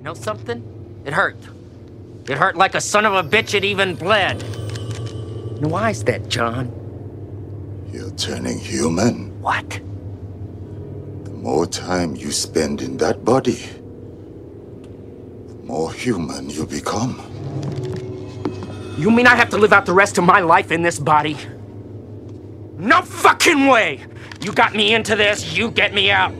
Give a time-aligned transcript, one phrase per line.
[0.00, 0.62] Know something?
[1.04, 1.36] It hurt.
[2.28, 4.42] It hurt like a son of a bitch it even bled.
[5.60, 6.72] Now, why is that, John?
[7.92, 9.40] You're turning human.
[9.40, 9.80] What?
[11.24, 13.64] The more time you spend in that body,
[15.48, 17.18] the more human you become.
[18.98, 21.36] You mean I have to live out the rest of my life in this body?
[22.76, 24.00] No fucking way!
[24.40, 26.34] You got me into this, you get me out.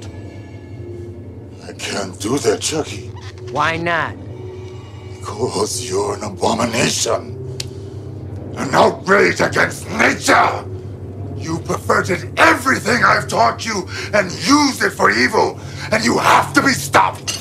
[1.65, 3.08] I can't do that, Chucky,
[3.51, 4.15] Why not?
[5.29, 7.35] because you're an abomination.
[8.57, 10.65] An outrage against nature.
[11.37, 15.61] You perverted everything I've taught you and used it for evil,
[15.93, 17.37] and you have to be stopped.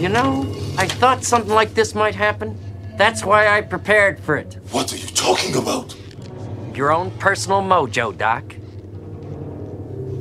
[0.00, 0.46] You know,
[0.76, 2.58] I thought something like this might happen.
[2.96, 4.58] That's why I prepared for it.
[4.70, 5.94] What are you talking about?
[6.74, 8.57] Your own personal mojo, Doc.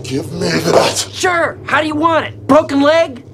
[0.07, 1.09] Give me that.
[1.11, 2.47] Sure, how do you want it?
[2.47, 3.25] Broken leg?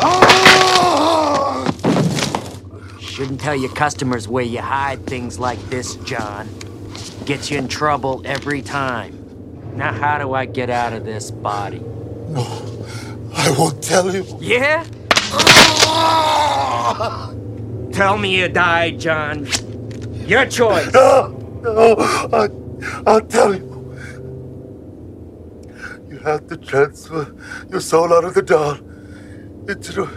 [0.00, 1.68] Ah!
[3.00, 6.48] Shouldn't tell your customers where you hide things like this, John.
[7.24, 9.18] Gets you in trouble every time.
[9.76, 11.80] Now, how do I get out of this body?
[12.28, 12.86] No,
[13.34, 14.24] I won't tell you.
[14.40, 14.86] Yeah?
[15.82, 17.32] Ah!
[17.90, 19.48] Tell me you died, John.
[20.28, 20.92] Your choice.
[20.92, 21.30] No,
[21.62, 21.96] no,
[22.32, 22.48] I,
[23.10, 23.71] I'll tell you.
[26.24, 27.34] Have to transfer
[27.70, 28.76] your soul out of the doll
[29.68, 30.08] into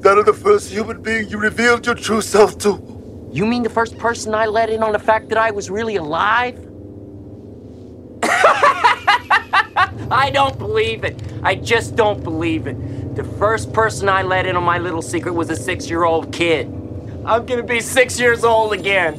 [0.00, 3.30] that of the first human being you revealed your true self to.
[3.32, 5.96] You mean the first person I let in on the fact that I was really
[5.96, 6.56] alive?
[10.12, 11.20] I don't believe it.
[11.42, 13.16] I just don't believe it.
[13.16, 16.32] The first person I let in on my little secret was a six year old
[16.32, 16.66] kid.
[17.26, 19.18] I'm gonna be six years old again.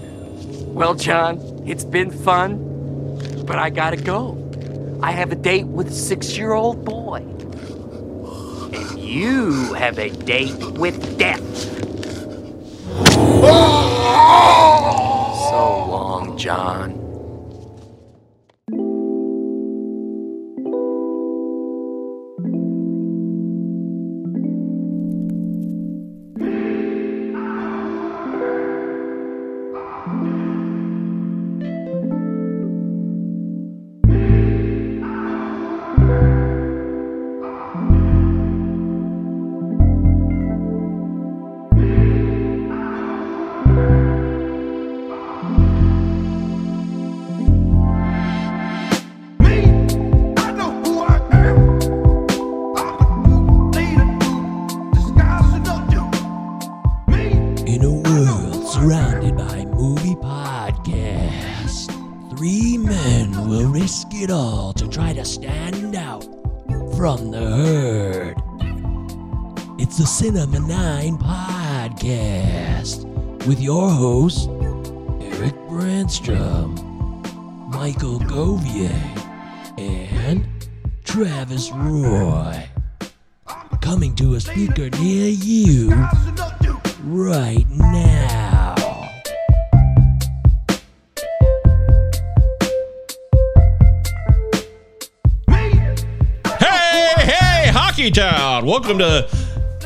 [0.74, 4.43] Well, John, it's been fun, but I gotta go.
[5.04, 7.18] I have a date with a six year old boy.
[8.74, 11.44] And you have a date with death.
[15.50, 17.03] So long, John.
[98.74, 99.28] Welcome to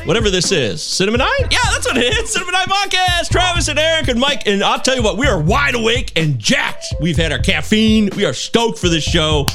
[0.06, 0.82] whatever this is.
[0.82, 1.28] Cinema 9?
[1.50, 2.32] Yeah, that's what it is.
[2.32, 3.28] Cinema 9 Podcast.
[3.28, 4.46] Travis and Eric and Mike.
[4.46, 6.94] And I'll tell you what, we are wide awake and jacked.
[6.98, 8.08] We've had our caffeine.
[8.16, 9.46] We are stoked for this show.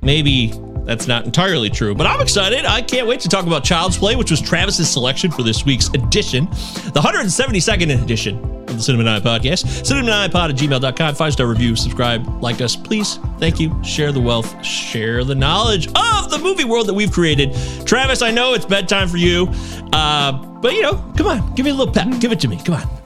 [0.00, 0.54] Maybe
[0.84, 2.64] that's not entirely true, but I'm excited.
[2.64, 5.88] I can't wait to talk about Child's Play, which was Travis's selection for this week's
[5.88, 8.38] edition, the 172nd edition
[8.68, 9.64] of the Cinema 9 Podcast.
[9.82, 11.14] Cinema9pod at gmail.com.
[11.14, 13.18] Five star review, subscribe, like us, please.
[13.38, 13.72] Thank you.
[13.84, 17.54] Share the wealth, share the knowledge of the movie world that we've created.
[17.86, 19.48] Travis, I know it's bedtime for you,
[19.92, 22.08] uh, but you know, come on, give me a little pep.
[22.20, 22.58] Give it to me.
[22.64, 23.02] Come on.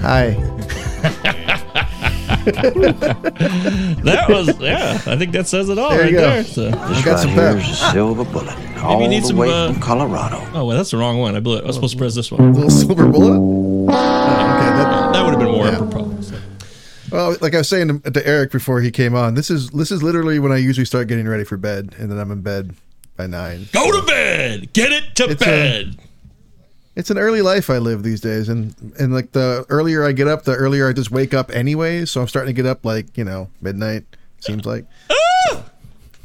[0.00, 0.34] Hi.
[4.06, 6.22] That was, yeah, I think that says it all There right you go.
[6.22, 6.44] there.
[6.44, 6.68] So.
[6.68, 7.56] I got some pep.
[7.56, 10.38] Here's a silver bullet, all need the some, way uh, from Colorado.
[10.54, 11.34] Oh, well, that's the wrong one.
[11.36, 11.64] I blew it.
[11.64, 12.52] I was supposed to press this one.
[12.52, 13.36] Little silver bullet.
[13.36, 15.74] Oh, okay, that, That would have been more Yeah.
[15.76, 16.20] apropos.
[16.20, 16.36] So.
[17.10, 19.90] well, like I was saying to, to Eric before he came on, this is this
[19.90, 22.74] is literally when I usually start getting ready for bed, and then I'm in bed
[23.16, 23.66] by nine.
[23.72, 24.72] Go to bed.
[24.72, 25.96] Get it to It's a- bed.
[26.96, 30.26] It's an early life I live these days, and and like the earlier I get
[30.28, 32.06] up, the earlier I just wake up anyway.
[32.06, 34.04] So I'm starting to get up like you know midnight.
[34.40, 34.86] Seems like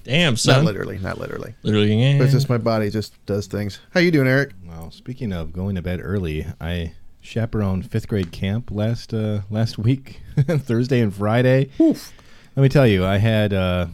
[0.03, 0.57] Damn, son.
[0.57, 2.17] not literally, not literally, Literally, yeah.
[2.17, 3.79] but it's just my body just does things.
[3.93, 4.51] How you doing, Eric?
[4.67, 9.77] Well, speaking of going to bed early, I chaperoned fifth grade camp last uh, last
[9.77, 11.69] week, Thursday and Friday.
[11.79, 13.87] Let me tell you, I had uh,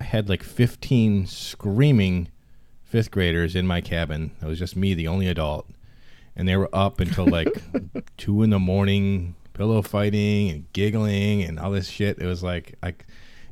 [0.00, 2.28] I had like 15 screaming
[2.90, 4.32] fifth graders in my cabin.
[4.42, 5.68] It was just me, the only adult,
[6.36, 7.48] and they were up until like
[8.16, 12.18] two in the morning, pillow fighting and giggling and all this shit.
[12.18, 12.94] It was like I,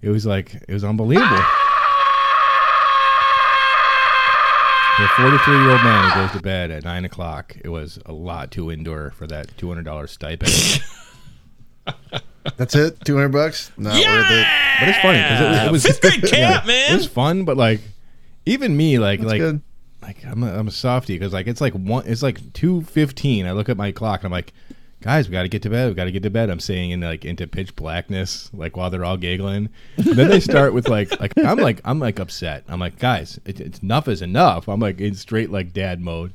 [0.02, 1.42] it was like it was unbelievable.
[4.96, 8.00] For a 43 year old man who goes to bed at nine o'clock, it was
[8.04, 10.82] a lot to endure for that $200 stipend.
[12.56, 13.04] That's it.
[13.04, 13.70] Two hundred bucks.
[13.76, 14.46] Not worth it.
[14.80, 16.92] But it's funny because it, it was Fifth grade camp, It man.
[16.92, 17.80] It was fun, but like
[18.48, 19.60] even me, like That's like good.
[20.02, 23.46] like I'm a, I'm a softie because like it's like one, it's like two fifteen.
[23.46, 24.52] I look at my clock and I'm like,
[25.00, 25.88] guys, we got to get to bed.
[25.88, 26.50] We got to get to bed.
[26.50, 29.68] I'm saying in like into pitch blackness, like while they're all giggling.
[29.96, 32.64] And then they start with like like I'm like I'm like upset.
[32.68, 34.68] I'm like, guys, it, it's enough is enough.
[34.68, 36.32] I'm like in straight like dad mode.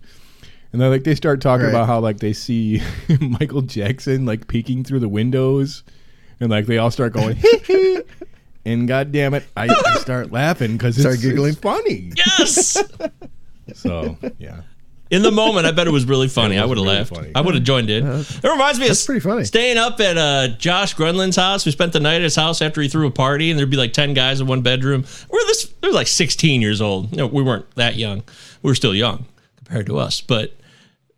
[0.71, 1.69] And then like they start talking Right.
[1.71, 2.81] about how like they see
[3.19, 5.83] Michael Jackson like peeking through the windows,
[6.39, 7.37] and like they all start going.
[8.65, 11.51] And god damn it, I, I start laughing because Start it's, giggling?
[11.51, 12.11] it's funny.
[12.15, 12.77] Yes.
[13.75, 14.61] So yeah,
[15.09, 16.55] In the moment, I bet it was really funny.
[16.55, 17.15] It I was would have really laughed.
[17.15, 17.31] funny.
[17.35, 18.05] I would have joined in.
[18.05, 19.45] It reminds me that's of pretty funny.
[19.45, 21.65] staying up at uh, Josh Grunland's house.
[21.65, 23.77] We spent the night at his house after he threw a party, and there'd be
[23.77, 25.05] like ten guys in one bedroom.
[25.29, 25.73] We're this.
[25.81, 27.15] We were like 16 years old.
[27.15, 28.23] No, we weren't that young.
[28.61, 29.25] We were still young
[29.57, 30.53] compared to us, but.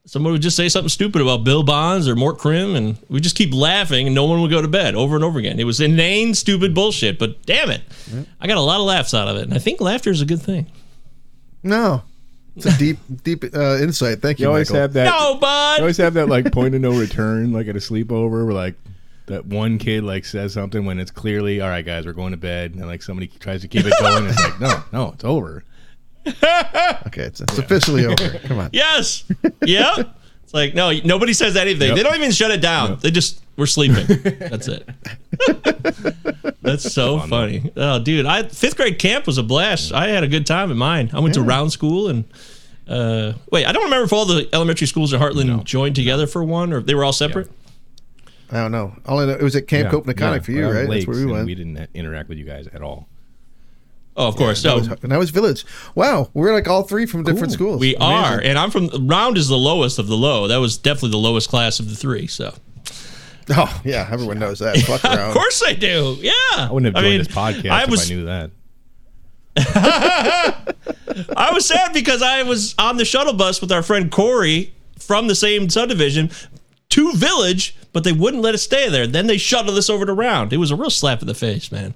[0.07, 3.35] Someone would just say something stupid about Bill Bonds or Mort Krim, and we just
[3.35, 5.59] keep laughing, and no one would go to bed over and over again.
[5.59, 7.81] It was inane, stupid bullshit, but damn it,
[8.39, 10.25] I got a lot of laughs out of it, and I think laughter is a
[10.25, 10.67] good thing.
[11.63, 12.03] No,
[12.55, 14.21] it's a deep, deep uh, insight.
[14.21, 14.81] Thank you, you always Michael.
[14.81, 15.05] have that.
[15.09, 15.79] No, You bud.
[15.79, 18.75] always have that like point of no return, like at a sleepover, where like
[19.25, 22.37] that one kid like says something when it's clearly, all right, guys, we're going to
[22.37, 24.27] bed, and like somebody tries to keep it going.
[24.27, 25.63] it's like, no, no, it's over.
[27.07, 28.39] Okay, it's, it's officially over.
[28.39, 28.69] Come on.
[28.73, 29.23] Yes.
[29.65, 30.15] Yep.
[30.43, 31.87] It's like no, nobody says anything.
[31.89, 31.97] Yep.
[31.97, 32.99] They don't even shut it down.
[33.01, 34.05] They just we're sleeping.
[34.39, 34.87] That's it.
[36.61, 37.71] That's so funny.
[37.75, 39.91] Oh, dude, I fifth grade camp was a blast.
[39.93, 41.09] I had a good time at mine.
[41.13, 42.25] I went to round school and.
[42.87, 46.43] Uh, wait, I don't remember if all the elementary schools in Hartland joined together for
[46.43, 47.49] one, or if they were all separate.
[48.51, 48.95] I don't know.
[49.07, 50.39] All I know, it was at Camp Yeah, Copacabana yeah.
[50.41, 50.89] for you, Well, right?
[50.89, 51.45] That's where we went.
[51.47, 53.07] We didn't interact with you guys at all.
[54.17, 54.61] Oh, of course.
[54.63, 55.65] That No, was, and that was Village.
[55.93, 57.79] Wow, we're like all three from different schools.
[57.81, 60.47] we are, and I'm from round is the lowest of the low.
[60.47, 62.27] That was definitely the lowest class of the three.
[62.27, 62.53] So,
[63.49, 64.77] Oh yeah, everyone knows that.
[64.77, 65.19] Fuck around.
[65.29, 66.17] of course I do.
[66.21, 68.51] Yeah, I wouldn't have joined mean, this podcast I if I knew that.
[71.35, 75.27] I was sad because I was on the shuttle bus with our friend Corey from
[75.27, 76.29] the same subdivision
[76.89, 79.07] to Village, but they wouldn't let us stay there.
[79.07, 80.51] Then they shuttled us over to Round.
[80.53, 81.93] It was a real slap in the face, man.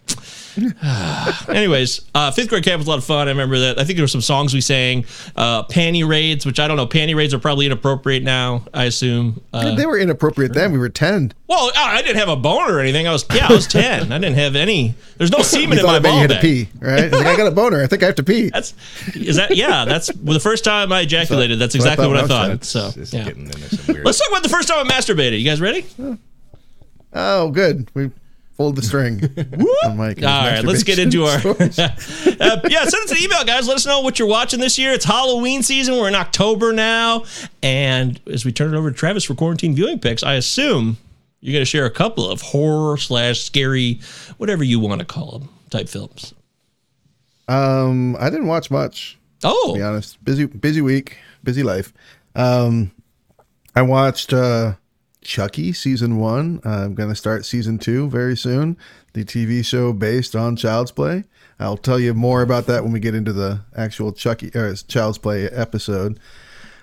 [1.50, 3.28] Anyways, uh, fifth grade camp was a lot of fun.
[3.28, 3.80] I remember that.
[3.80, 5.06] I think there were some songs we sang,
[5.36, 6.88] uh, panty raids, which I don't know.
[6.88, 8.64] Panty raids are probably inappropriate now.
[8.74, 9.42] I assume.
[9.54, 10.72] Uh, they were inappropriate then.
[10.72, 11.34] We were ten.
[11.48, 13.08] well, I didn't have a boner or anything.
[13.08, 14.12] I was yeah, I was ten.
[14.12, 14.96] I didn't have any.
[15.18, 17.12] There's no semen in my I bet you ball had to pee, right?
[17.12, 17.84] Like, I got a boner.
[17.84, 18.50] I think I have to pee.
[18.54, 18.74] That's
[19.16, 19.86] is that yeah.
[19.86, 21.60] That's well, the first time I ejaculated.
[21.60, 22.64] That's that's what I exactly thought what I thought.
[22.66, 23.24] So It's, yeah.
[23.26, 24.06] getting into some weird.
[24.06, 25.40] Let's talk about the first time I masturbated.
[25.40, 25.86] You guys ready?
[27.14, 27.90] Oh, good.
[27.94, 28.12] We
[28.60, 29.24] pulled the string.
[29.86, 31.38] on Mike and All right, let's get into our.
[31.40, 33.70] uh, yeah, send us an email, guys.
[33.70, 34.92] Let us know what you're watching this year.
[34.92, 35.96] It's Halloween season.
[35.96, 37.24] We're in October now,
[37.64, 40.98] and as we turn it over to Travis for quarantine viewing picks, I assume
[41.40, 44.02] you're going to share a couple of horror slash scary,
[44.38, 46.34] whatever you want to call them, type films.
[47.48, 49.18] um, I didn't watch much.
[49.42, 50.22] Oh, to be honest.
[50.26, 51.94] Busy, busy week, busy life.
[52.36, 52.92] Um,
[53.74, 54.74] I watched uh,
[55.22, 56.62] Chucky season one.
[56.64, 58.78] I'm going to start season two very soon.
[59.14, 61.26] The TV show based on Child's Play.
[61.60, 65.18] I'll tell you more about that when we get into the actual Chucky or Child's
[65.18, 66.20] Play episode.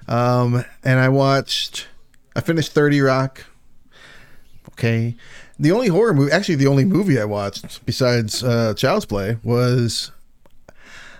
[0.06, 1.88] Um, and I watched.
[2.34, 3.44] I finished Thirty Rock.
[4.70, 5.16] Okay.
[5.58, 10.10] The only horror movie, actually, the only movie I watched besides uh, Child's Play was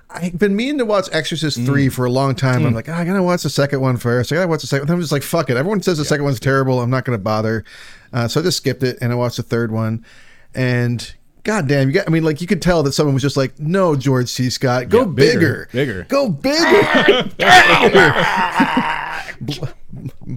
[0.08, 1.92] I've been meaning to watch Exorcist 3 mm.
[1.92, 2.64] for a long time.
[2.64, 2.76] I'm mm.
[2.76, 4.30] like, "Oh, I gotta watch the second one first.
[4.30, 4.88] I gotta watch the second.
[4.88, 5.56] I'm just like, fuck it.
[5.56, 6.80] Everyone says the second one's terrible.
[6.80, 7.64] I'm not gonna bother.
[8.12, 10.04] Uh, so I just skipped it and I watched the third one.
[10.54, 12.06] And goddamn, you got.
[12.06, 14.48] I mean, like you could tell that someone was just like, no, George C.
[14.48, 16.04] Scott, go Yeah, bigger, bigger, bigger.
[16.04, 17.30] go bigger.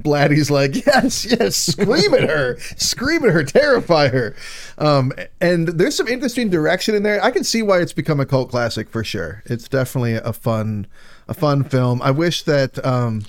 [0.02, 4.36] Blatty's like, yes, yes, scream at her, scream at her, terrify her.
[4.78, 7.24] Um, and there's some interesting direction in there.
[7.24, 9.44] I can see why it's become a cult classic for sure.
[9.46, 10.88] It's definitely a fun,
[11.28, 12.02] a fun film.
[12.02, 12.84] I wish that.
[12.86, 13.24] Um,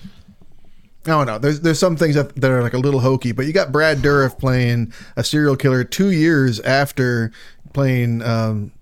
[1.06, 1.38] I don't know.
[1.38, 3.98] There's there's some things that, that are like a little hokey, but you got Brad
[3.98, 7.32] Dourif playing a serial killer two years after
[7.72, 8.72] playing, um,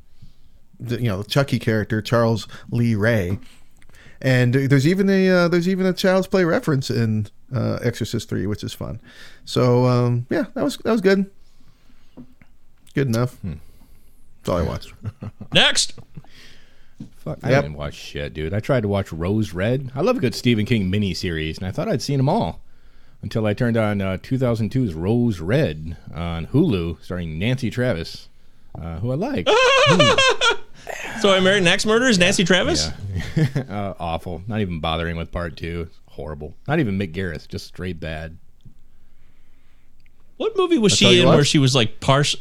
[0.80, 3.38] the, you know, the Chucky character Charles Lee Ray,
[4.20, 8.46] and there's even a uh, there's even a Child's Play reference in uh, Exorcist Three,
[8.46, 9.00] which is fun.
[9.44, 11.30] So um, yeah, that was that was good.
[12.94, 13.36] Good enough.
[13.42, 14.92] That's all I watched.
[15.52, 15.94] next.
[17.16, 17.62] Fuck, I Yep.
[17.64, 18.52] didn't watch shit, dude.
[18.54, 19.92] I tried to watch Rose Red.
[19.94, 22.60] I love a good Stephen King miniseries, and I thought I'd seen them all
[23.22, 28.28] until I turned on uh, 2002's Rose Red on Hulu, starring Nancy Travis,
[28.80, 29.48] uh, who I like.
[31.20, 32.88] So I married an axe murderer is Nancy Travis.
[33.36, 34.42] yeah, uh, awful.
[34.46, 35.90] Not even bothering with part two.
[36.18, 36.56] Horrible.
[36.66, 37.46] Not even Mick Garris.
[37.46, 38.36] Just straight bad.
[40.36, 42.40] What movie was all she in where she was like partial?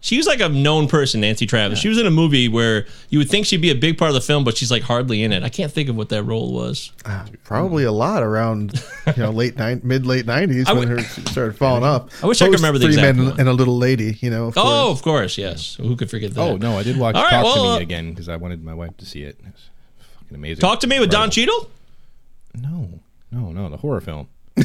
[0.00, 1.78] She was like a known person, Nancy Travis.
[1.78, 4.16] She was in a movie where you would think she'd be a big part of
[4.16, 5.44] the film, but she's like hardly in it.
[5.44, 6.90] I can't think of what that role was.
[7.44, 8.82] Probably a lot around,
[9.16, 12.24] you know, late nine, mid late nineties when would- her started falling off.
[12.24, 13.38] I wish I could remember the three exact men one.
[13.40, 14.18] and a little lady.
[14.20, 14.48] You know.
[14.48, 14.98] of Oh, course.
[14.98, 15.76] of course, yes.
[15.76, 16.40] Who could forget that?
[16.40, 18.34] Oh no, I did watch All right, Talk well, to uh, Me again because I
[18.34, 19.38] wanted my wife to see it.
[19.38, 19.70] It was
[20.18, 20.60] fucking amazing.
[20.60, 21.70] Talk to me with Don Cheadle.
[22.54, 23.00] No,
[23.32, 23.68] no, no.
[23.70, 24.28] The horror film.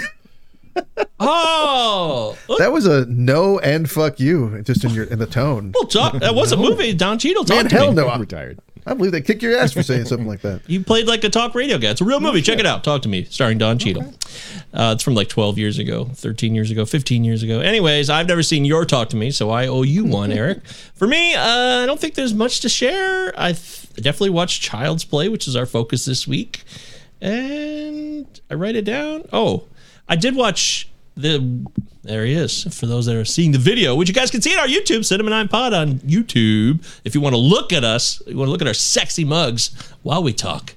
[1.19, 5.71] Oh, That was a no and fuck you, just in your in the tone.
[5.73, 6.93] well, talk, that was a movie.
[6.93, 7.43] Don Cheadle.
[7.43, 7.95] Talk Man, to hell me.
[7.95, 8.07] no!
[8.07, 8.59] I'm retired.
[8.85, 10.61] I believe they kick your ass for saying something like that.
[10.69, 11.89] You played like a talk radio guy.
[11.89, 12.41] It's a real movie.
[12.43, 12.83] Check it out.
[12.83, 14.13] Talk to me, starring Don Cheadle.
[14.73, 17.59] Uh, it's from like 12 years ago, 13 years ago, 15 years ago.
[17.59, 20.65] Anyways, I've never seen your Talk to Me, so I owe you one, Eric.
[20.93, 21.41] For me, uh,
[21.81, 23.33] I don't think there's much to share.
[23.37, 26.63] I th- definitely watched Child's Play, which is our focus this week,
[27.21, 29.27] and I write it down.
[29.33, 29.65] Oh,
[30.07, 31.65] I did watch the.
[32.03, 32.63] There he is.
[32.73, 35.03] For those that are seeing the video, which you guys can see on our YouTube,
[35.03, 36.85] Cinema Nine Pod on YouTube.
[37.03, 39.71] If you want to look at us, you want to look at our sexy mugs
[40.03, 40.73] while we talk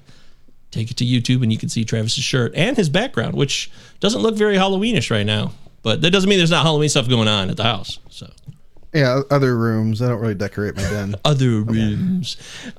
[0.71, 4.23] take it to YouTube and you can see Travis's shirt and his background, which doesn't
[4.23, 5.53] look very Halloweenish right now.
[5.83, 7.99] But that doesn't mean there's not Halloween stuff going on at the house.
[8.11, 8.31] So
[8.93, 10.03] Yeah, other rooms.
[10.03, 11.15] I don't really decorate my den.
[11.25, 12.37] other rooms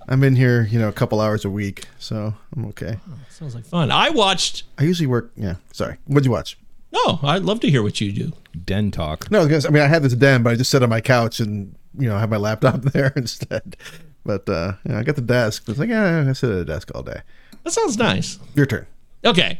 [0.10, 2.98] I'm in here, you know, a couple hours a week, so I'm okay.
[3.30, 3.92] sounds like fun.
[3.92, 4.64] I watched.
[4.78, 5.32] I usually work.
[5.36, 5.98] Yeah, sorry.
[6.06, 6.58] What'd you watch?
[6.92, 8.34] No, I'd love to hear what you do.
[8.66, 9.32] Den talk.
[9.32, 11.40] No, because I mean, I had this den, but I just sat on my couch
[11.40, 13.78] and you know have my laptop there instead.
[14.26, 15.64] But uh, yeah, I got the desk.
[15.68, 17.22] It's like, yeah, I sit at a desk all day.
[17.64, 18.40] That sounds nice.
[18.56, 18.86] Your turn.
[19.24, 19.60] Okay.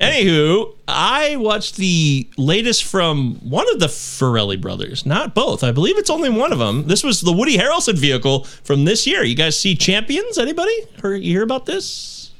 [0.00, 5.62] Anywho, I watched the latest from one of the Farrelly brothers, not both.
[5.62, 6.86] I believe it's only one of them.
[6.86, 9.22] This was the Woody Harrelson vehicle from this year.
[9.22, 10.38] You guys see Champions?
[10.38, 10.72] Anybody?
[11.02, 12.30] Heard, you hear about this?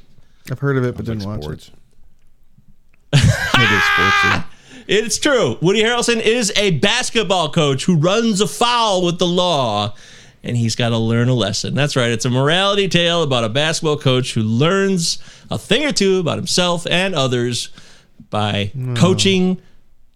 [0.49, 1.67] I've heard of it, but didn't watch Sports.
[1.67, 1.73] it.
[3.57, 4.45] Maybe it's.
[4.87, 5.57] It's true.
[5.61, 9.93] Woody Harrelson is a basketball coach who runs afoul with the law,
[10.43, 11.73] and he's got to learn a lesson.
[11.75, 12.11] That's right.
[12.11, 15.19] It's a morality tale about a basketball coach who learns
[15.49, 17.69] a thing or two about himself and others
[18.29, 19.61] by coaching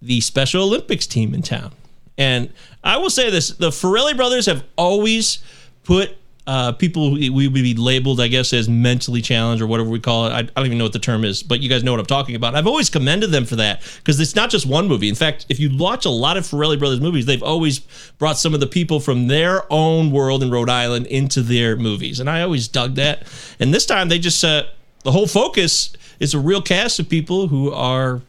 [0.02, 1.72] the Special Olympics team in town.
[2.18, 2.52] And
[2.84, 5.40] I will say this the Farrelly brothers have always
[5.84, 6.16] put
[6.48, 10.28] uh, people we would be labeled, I guess, as mentally challenged or whatever we call
[10.28, 10.30] it.
[10.30, 12.06] I, I don't even know what the term is, but you guys know what I'm
[12.06, 12.56] talking about.
[12.56, 15.10] I've always commended them for that because it's not just one movie.
[15.10, 17.80] In fact, if you watch a lot of Farrelly brothers movies, they've always
[18.20, 22.20] brought some of the people from their own world in Rhode Island into their movies,
[22.20, 23.24] and I always dug that.
[23.60, 24.66] And this time, they just uh,
[25.04, 28.22] the whole focus is a real cast of people who are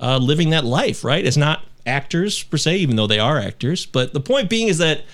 [0.00, 1.24] uh, living that life, right?
[1.24, 3.86] It's not actors per se, even though they are actors.
[3.86, 5.04] But the point being is that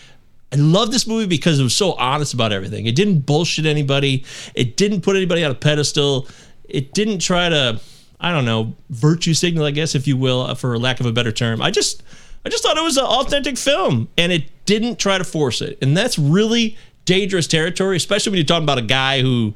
[0.52, 2.86] I love this movie because it was so honest about everything.
[2.86, 4.24] It didn't bullshit anybody.
[4.54, 6.28] It didn't put anybody on a pedestal.
[6.68, 7.80] It didn't try to,
[8.20, 11.12] I don't know, virtue signal, I guess, if you will, uh, for lack of a
[11.12, 11.60] better term.
[11.60, 12.02] I just,
[12.44, 15.78] I just thought it was an authentic film, and it didn't try to force it.
[15.82, 19.54] And that's really dangerous territory, especially when you're talking about a guy who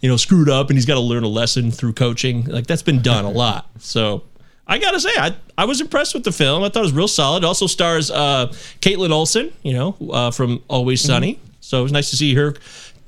[0.00, 2.44] you know, screwed up and he's got to learn a lesson through coaching.
[2.44, 3.68] Like that's been done a lot.
[3.78, 4.24] So
[4.72, 6.62] I gotta say, I I was impressed with the film.
[6.62, 7.42] I thought it was real solid.
[7.42, 8.46] It also stars uh,
[8.80, 11.38] Kaitlin Olson, you know, uh, from Always Sunny.
[11.60, 12.54] So it was nice to see her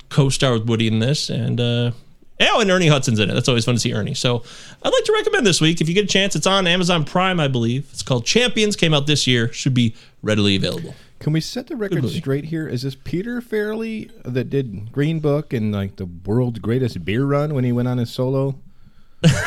[0.09, 1.91] co-star with Woody in this, and uh,
[2.39, 3.33] oh, and Ernie Hudson's in it.
[3.33, 4.13] That's always fun to see Ernie.
[4.13, 4.43] So
[4.83, 6.35] I'd like to recommend this week if you get a chance.
[6.35, 7.89] It's on Amazon Prime, I believe.
[7.91, 8.75] It's called Champions.
[8.75, 9.51] Came out this year.
[9.51, 10.93] Should be readily available.
[11.17, 12.67] Can we set the record straight here?
[12.67, 17.55] Is this Peter Farrelly that did Green Book and like the world's greatest beer run
[17.55, 18.59] when he went on his solo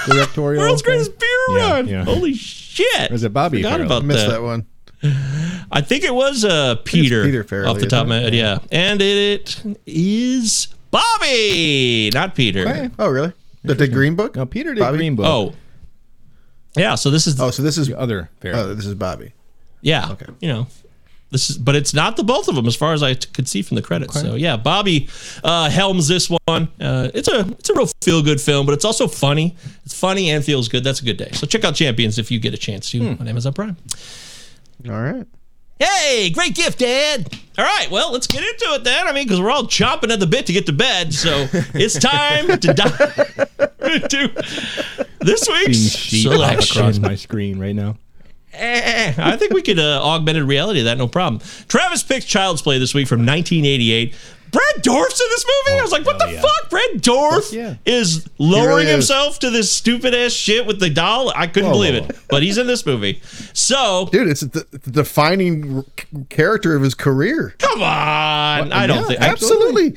[0.06, 0.62] directorial?
[0.62, 0.92] World's thing?
[0.94, 1.88] greatest beer Yeah, run.
[1.88, 2.04] yeah.
[2.04, 3.11] Holy shit!
[3.11, 3.87] Was it Bobby Forgot Farrell?
[3.87, 4.32] about Missed that.
[4.32, 4.66] that one.
[5.70, 8.35] I think it was uh, Peter, Peter Farrelly, off the top of my head.
[8.35, 12.62] Yeah, and it is Bobby, not Peter.
[12.68, 12.90] Okay.
[12.99, 13.32] Oh, really?
[13.62, 14.35] The, the Green Book?
[14.37, 14.99] No, Peter did Bobby?
[14.99, 15.26] Green Book.
[15.26, 15.54] Oh,
[16.76, 16.94] yeah.
[16.94, 18.54] So this is Oh, so this is the other Farrelly.
[18.56, 19.32] oh, this is Bobby.
[19.82, 20.11] yeah.
[20.12, 20.26] okay.
[20.40, 20.66] You know,
[21.30, 23.47] this is, but it's not the both of them as far as I t- could
[23.49, 24.18] see from the credits.
[24.20, 25.08] So yeah, Bobby
[25.44, 26.68] uh, helms this one.
[26.80, 29.54] Uh, it's a it's a real feel good film, but it's also funny.
[29.85, 30.85] It's funny and feels good.
[30.85, 31.30] That's a good day.
[31.32, 33.76] So check out Champions if you get a chance to on Amazon Prime.
[34.88, 35.26] All right.
[35.78, 37.32] Hey, great gift, Dad.
[37.56, 39.06] All right, well, let's get into it then.
[39.06, 41.97] I mean, because we're all chomping at the bit to get to bed, so it's
[41.99, 43.49] time to dive
[43.80, 44.28] into
[45.20, 47.02] this week's pop across selection.
[47.02, 47.97] my screen right now.
[48.58, 51.40] Eh, I think we could uh, augmented reality that, no problem.
[51.68, 54.14] Travis picked Child's Play this week from 1988.
[54.50, 55.78] Brad Dourif's in this movie.
[55.78, 56.40] I was like, what the yeah.
[56.40, 56.70] fuck?
[56.70, 57.74] Brad Dourif yeah.
[57.84, 58.92] is lowering is.
[58.92, 61.30] himself to this stupid ass shit with the doll.
[61.36, 63.20] I couldn't Whoa, believe whoa, it, but he's in this movie.
[63.52, 65.84] So Dude, it's the, the defining
[66.30, 67.54] character of his career.
[67.58, 69.96] come on, I don't Yeah, think Absolutely.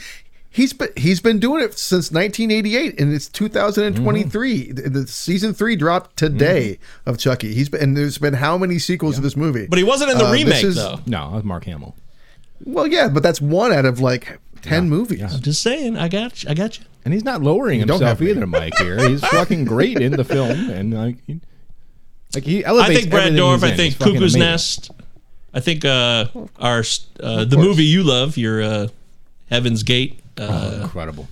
[0.54, 4.72] He's been he's been doing it since 1988, and it's 2023.
[4.74, 7.54] The, the season three dropped today of Chucky.
[7.54, 9.68] He's been and there's been how many sequels to this movie?
[9.68, 11.00] But he wasn't in the Uh, this remake is- though.
[11.06, 11.96] No, it was Mark Hamill.
[12.66, 15.22] Well, yeah, but that's one out of like ten movies.
[15.22, 15.98] I'm just saying.
[15.98, 16.50] I got you.
[16.50, 16.86] I got you.
[17.06, 18.78] And he's not lowering don't himself either, Mike.
[18.78, 21.40] Here, he's fucking great in the film, and like, he,
[22.36, 23.64] like he I think Brad everything Dourif.
[23.64, 24.40] I think He's Cuckoo's amazing.
[24.42, 24.92] Nest.
[25.54, 26.26] I think uh,
[26.60, 26.84] our
[27.22, 28.88] uh, the movie you love, your uh,
[29.50, 30.21] Heaven's Gate.
[30.38, 30.48] Uh,
[30.80, 31.28] Oh, incredible,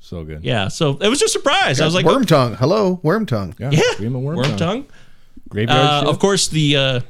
[0.00, 0.44] so good.
[0.44, 0.68] yeah.
[0.68, 1.80] So it was just a surprise.
[1.80, 2.54] I was like, Worm tongue.
[2.54, 3.54] Hello, worm tongue.
[3.58, 3.70] yeah.
[3.72, 4.56] yeah, Dream of Worm, Worm Tongue.
[4.58, 4.86] Tongue.
[5.48, 7.00] Graveyard Uh, of course, the uh,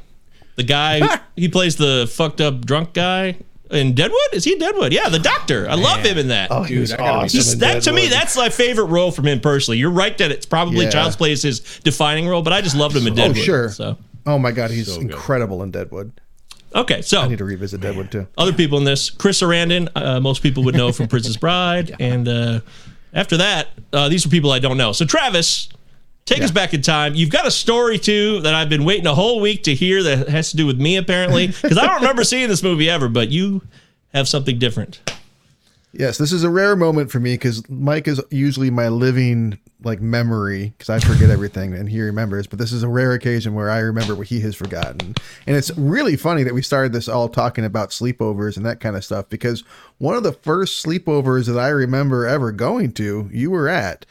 [0.56, 3.36] the guy he plays the fucked up drunk guy
[3.70, 4.18] in Deadwood.
[4.32, 4.92] Is he in Deadwood?
[4.92, 5.66] Yeah, the doctor.
[5.68, 6.48] I love him in that.
[6.50, 7.28] Oh, he Dude, was gotta awesome.
[7.38, 9.78] He's- in that to me, that's my favorite role from him personally.
[9.78, 10.90] You're right that it's probably Yeah.
[10.90, 13.30] Child's Play is his defining role, but I just loved him in Deadwood.
[13.30, 13.44] Oh, Deadwood.
[13.46, 13.70] sure.
[13.70, 13.96] So
[14.26, 16.12] Oh my god, he's So incredible in Deadwood.
[16.74, 18.26] Okay, so I need to revisit Deadwood too.
[18.38, 22.28] other people in this chris sarandon uh, most people would know from princess bride and
[22.28, 22.60] uh,
[23.12, 24.92] after that uh, these are people i don't know.
[24.92, 25.68] So travis
[26.24, 27.14] take us back in time.
[27.16, 30.28] You've got a story too that i've been waiting a whole week to hear that
[30.28, 33.28] has to do with me apparently because i don't remember seeing this movie ever but
[33.28, 33.60] you
[34.14, 35.00] have something different
[35.94, 40.00] Yes, this is a rare moment for me because Mike is usually my living like
[40.00, 42.46] memory because I forget everything and he remembers.
[42.46, 45.14] But this is a rare occasion where I remember what he has forgotten,
[45.46, 48.96] and it's really funny that we started this all talking about sleepovers and that kind
[48.96, 49.64] of stuff because
[49.98, 54.06] one of the first sleepovers that I remember ever going to, you were at.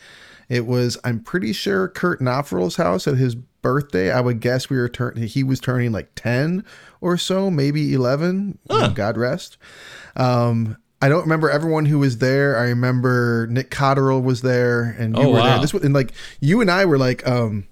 [0.50, 4.12] It was I'm pretty sure Kurt Knopfler's house at his birthday.
[4.12, 6.66] I would guess we were turn he was turning like ten
[7.00, 8.60] or so, maybe eleven.
[8.70, 9.58] know, God rest.
[10.16, 12.58] Um, I don't remember everyone who was there.
[12.58, 15.46] I remember Nick Cotterill was there, and you Oh, were wow.
[15.46, 15.60] there.
[15.60, 17.66] This was and like you and I were like, um,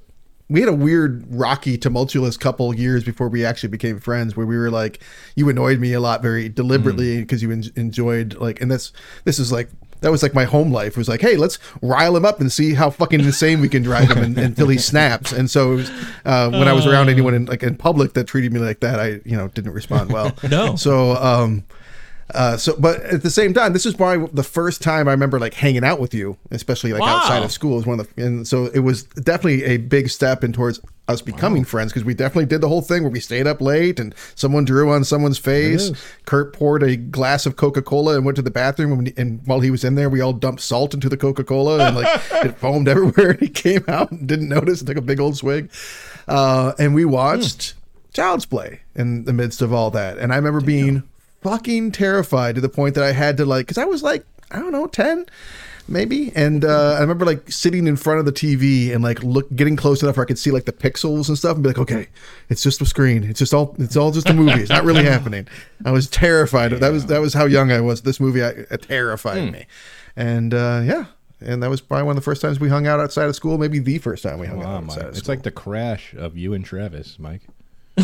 [0.49, 4.35] we had a weird, rocky, tumultuous couple years before we actually became friends.
[4.35, 4.99] Where we were like,
[5.35, 7.21] you annoyed me a lot, very deliberately, Mm-hmm.
[7.21, 8.91] because you en- enjoyed like, and this
[9.25, 9.69] this is like.
[10.01, 10.95] That was like my home life.
[10.95, 14.09] Was like, hey, let's rile him up and see how fucking insane we can drive
[14.09, 15.33] him until he snaps.
[15.33, 15.89] And so, it was,
[16.23, 18.97] uh, when I was around anyone in like in public that treated me like that,
[18.97, 20.31] I you know didn't respond well.
[20.49, 20.77] No.
[20.77, 21.65] So, um,
[22.33, 25.39] uh, so, but at the same time, this is probably the first time I remember
[25.39, 27.17] like hanging out with you, especially like Wow.
[27.17, 27.79] outside of school.
[27.79, 31.21] Is one of the, and so it was definitely a big step in towards us
[31.23, 34.13] becoming friends because we definitely did the whole thing where we stayed up late and
[34.35, 35.91] someone drew on someone's face.
[36.25, 39.59] Kurt poured a glass of Coca Cola and went to the bathroom, and, and while
[39.61, 42.07] he was in there, we all dumped salt into the Coca Cola and like
[42.45, 43.31] it foamed everywhere.
[43.31, 45.71] And he came out and didn't notice and took a big old swig.
[46.27, 47.73] Uh, and we watched
[48.13, 51.01] Child's Play in the midst of all that, and I remember being
[51.41, 54.59] fucking terrified to the point that I had to like, because I was like, I
[54.59, 55.25] don't know, 10
[55.87, 56.31] maybe.
[56.35, 59.75] And uh, I remember like sitting in front of the TV and like look, getting
[59.75, 62.07] close enough where I could see like the pixels and stuff and be like, okay,
[62.49, 63.23] it's just a screen.
[63.23, 64.61] It's just all, it's all just a movie.
[64.61, 65.47] It's not really happening.
[65.85, 66.71] I was terrified.
[66.73, 68.03] That was, that was how young I was.
[68.03, 69.65] This movie I, it terrified me.
[70.15, 71.05] And uh, yeah.
[71.41, 73.57] And that was probably one of the first times we hung out outside of school.
[73.57, 74.91] Maybe the first time we hung Wow, out Mike.
[74.97, 77.41] outside of It's like the crash of you and Travis, Mike.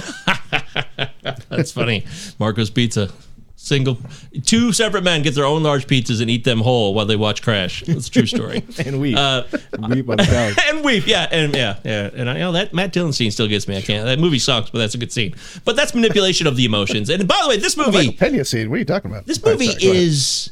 [1.56, 2.06] that's funny
[2.40, 3.10] marco's pizza
[3.56, 3.98] single
[4.44, 7.42] two separate men get their own large pizzas and eat them whole while they watch
[7.42, 9.44] crash that's a true story And we, Uh,
[9.90, 10.58] we on the couch.
[10.70, 13.48] and weep, yeah, and yeah, yeah, and I you know that Matt Dillon scene still
[13.48, 13.76] gets me.
[13.78, 14.06] I can't.
[14.06, 15.34] That movie sucks, but that's a good scene.
[15.64, 17.10] But that's manipulation of the emotions.
[17.10, 18.70] And by the way, this movie, Pena scene.
[18.70, 19.26] What are you talking about?
[19.26, 20.52] this movie sorry, is.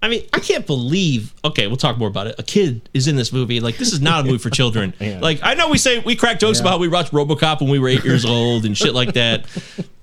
[0.00, 1.32] I mean, I can't believe.
[1.44, 2.34] Okay, we'll talk more about it.
[2.38, 3.60] A kid is in this movie.
[3.60, 4.94] Like, this is not a movie for children.
[5.20, 7.78] Like, I know we say we crack jokes about how we watched RoboCop when we
[7.78, 9.46] were eight years old and shit like that.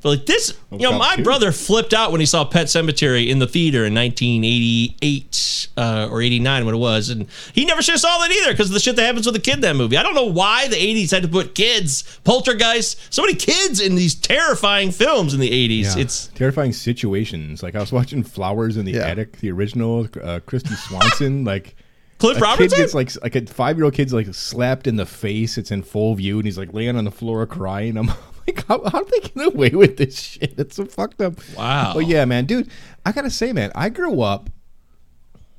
[0.01, 1.23] But like this, you know, my 2.
[1.23, 6.21] brother flipped out when he saw Pet Sematary in the theater in 1988 uh, or
[6.21, 8.79] 89 when it was, and he never should have saw that either because of the
[8.79, 9.97] shit that happens with the kid in that movie.
[9.97, 13.95] I don't know why the 80s had to put kids, poltergeist, so many kids in
[13.95, 15.95] these terrifying films in the 80s.
[15.95, 16.01] Yeah.
[16.03, 17.61] It's terrifying situations.
[17.63, 19.07] Like I was watching Flowers in the Yeah.
[19.07, 21.43] Attic, the original, uh, Kristy Swanson.
[21.45, 21.75] like
[22.19, 22.69] Cliff a Robertson.
[22.77, 25.57] kid gets like like a five year old kid's like slapped in the face.
[25.57, 27.95] It's in full view, and he's like laying on the floor crying.
[27.97, 28.11] I'm
[28.47, 30.55] like, how how do they get away with this shit?
[30.57, 31.35] It's so fucked up.
[31.55, 31.93] Wow.
[31.93, 32.69] But yeah, man, dude,
[33.05, 34.49] I gotta say, man, I grew up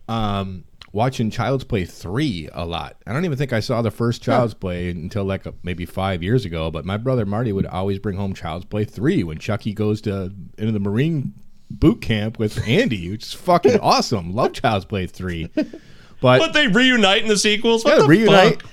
[0.08, 2.96] um watching Child's Play three a lot.
[3.06, 6.22] I don't even think I saw the first Child's Play until like uh, maybe five
[6.22, 6.70] years ago.
[6.70, 10.32] But my brother Marty would always bring home Child's Play three when Chucky goes to
[10.58, 11.34] into the Marine
[11.70, 14.34] boot camp with Andy, which is fucking awesome.
[14.34, 15.50] Love Child's Play three.
[16.20, 17.84] But, but they reunite in the sequels.
[17.84, 18.62] What yeah, the reunite.
[18.62, 18.70] fuck?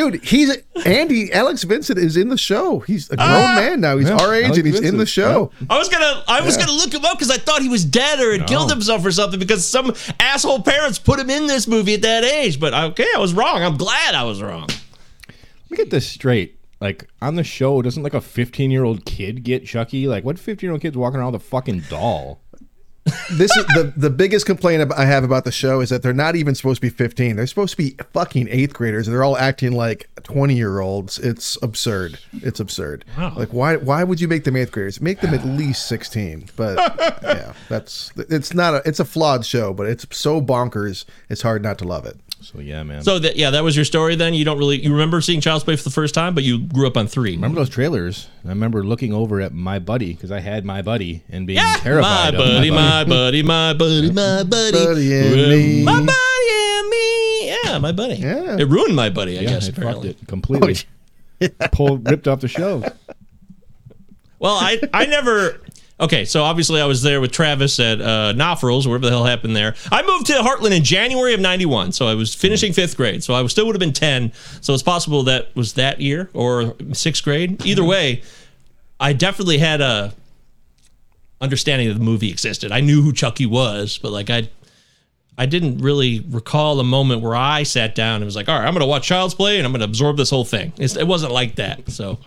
[0.00, 1.30] Dude, he's Andy.
[1.32, 2.78] Alex Vincent is in the show.
[2.80, 3.54] He's a grown Ah!
[3.56, 3.98] man now.
[3.98, 5.50] He's Yeah, our age Alex and he's in the show.
[5.68, 8.18] I was gonna, I was gonna look him up because I thought he was dead
[8.20, 11.94] or had killed himself or something because some asshole parents put him in this movie
[11.94, 12.58] at that age.
[12.58, 13.62] But okay, I was wrong.
[13.62, 14.68] I'm glad I was wrong.
[15.28, 16.56] Let me get this straight.
[16.80, 20.08] Like on the show, doesn't like a 15 year old kid get Chucky?
[20.08, 22.40] Like what 15 year old kid's walking around with a fucking doll?
[23.32, 26.36] This is the the biggest complaint I have about the show is that they're not
[26.36, 27.36] even supposed to be 15.
[27.36, 31.18] They're supposed to be fucking eighth graders, and they're all acting like 20 year olds.
[31.18, 32.18] It's absurd.
[32.32, 33.04] It's absurd.
[33.36, 35.00] Like why why would you make them eighth graders?
[35.00, 36.48] Make them at least 16.
[36.56, 36.78] But
[37.22, 41.04] yeah, that's it's not a it's a flawed show, but it's so bonkers.
[41.28, 42.18] It's hard not to love it.
[42.42, 43.02] So yeah, man.
[43.02, 44.14] So that yeah, that was your story.
[44.16, 46.58] Then you don't really you remember seeing Child's Play for the first time, but you
[46.60, 47.32] grew up on three.
[47.32, 48.28] remember those trailers?
[48.44, 51.64] I remember looking over at my buddy because I had my buddy and being Yeah,
[51.74, 52.34] my terrified.
[52.34, 55.84] of buddy, my buddy, my buddy, my buddy, my Buddy and me.
[55.84, 57.48] my buddy and me.
[57.64, 58.14] Yeah, my buddy.
[58.14, 58.56] Yeah.
[58.58, 59.38] it ruined my buddy.
[59.38, 60.10] I Yeah, guess it fucked apparently.
[60.10, 60.76] it completely.
[61.72, 62.88] Pulled, ripped off the shelves.
[64.38, 65.60] Well, I I never.
[66.00, 69.54] Okay, so obviously I was there with Travis at uh, Nofrils, wherever the hell happened
[69.54, 69.74] there.
[69.92, 73.22] I moved to Hartland in January of '91, so I was finishing fifth grade.
[73.22, 74.32] So I still would have been ten.
[74.62, 77.64] So it's possible that was that year or sixth grade.
[77.66, 78.22] Either way,
[78.98, 80.14] I definitely had a
[81.42, 82.72] understanding that the movie existed.
[82.72, 84.48] I knew who Chucky was, but like I.
[85.38, 88.66] I didn't really recall a moment where I sat down and was like, "All right,
[88.66, 90.96] I'm going to watch Child's Play and I'm going to absorb this whole thing." It's,
[90.96, 91.90] it wasn't like that.
[91.90, 92.18] So,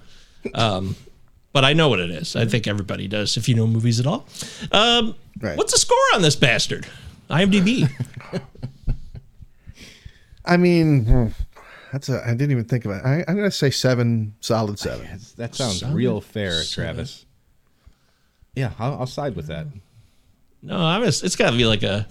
[0.56, 0.96] um,
[1.54, 2.36] but I know what it is.
[2.36, 4.28] I think everybody does if you know movies at all.
[4.72, 5.58] Um, Right.
[5.58, 6.86] What's the score on this bastard?
[7.30, 7.90] IMDb.
[10.46, 11.34] I mean,
[11.92, 12.22] that's a.
[12.26, 13.02] I didn't even think of it.
[13.04, 15.08] I, I'm gonna say seven, solid seven.
[15.38, 17.26] That sounds real fair, Travis.
[18.56, 19.68] Yeah, I'll, I'll side with that.
[20.62, 21.24] no, I was.
[21.24, 22.08] It's got to be like a.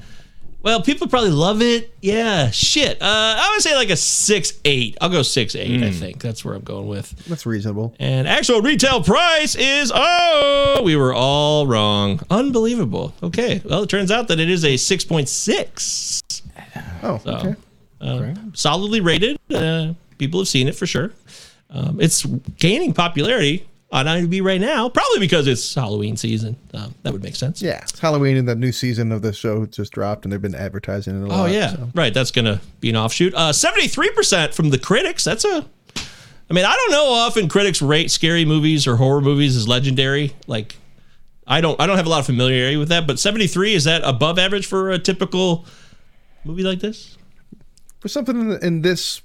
[0.63, 1.93] Well, people probably love it.
[2.01, 3.03] Yeah, shit.
[3.03, 3.05] Uh,
[3.39, 4.97] I would say like a six eight.
[5.01, 5.83] I'll go six eight.
[5.83, 7.11] I think that's where I'm going with.
[7.27, 7.95] That's reasonable.
[7.99, 12.21] And actual retail price is oh, we were all wrong.
[12.31, 13.13] Unbelievable.
[13.23, 16.23] Okay, well, it turns out that it is a six point six.
[17.03, 17.57] Oh, okay.
[18.55, 19.39] solidly rated.
[19.53, 21.11] Uh, people have seen it for sure.
[21.71, 26.57] Um, it's gaining popularity on IMDb right now, probably because it's Halloween season.
[26.75, 27.63] Um, that would make sense.
[27.63, 30.55] Yeah, it's Halloween, and the new season of the show just dropped, and they've been
[30.55, 31.41] advertising it a lot.
[31.41, 31.91] Oh yeah, so.
[31.95, 32.13] right.
[32.13, 33.35] That's gonna be an offshoot.
[33.35, 35.23] Uh, Seventy-three percent from the critics.
[35.25, 35.65] That's a.
[36.51, 40.35] I mean, I don't know often critics rate scary movies or horror movies as legendary.
[40.47, 40.77] Like,
[41.47, 41.81] I don't.
[41.81, 43.07] I don't have a lot of familiarity with that.
[43.07, 45.67] But seventy-three is that above average for a typical
[46.45, 47.17] movie like this?
[48.03, 49.23] for something in, in this.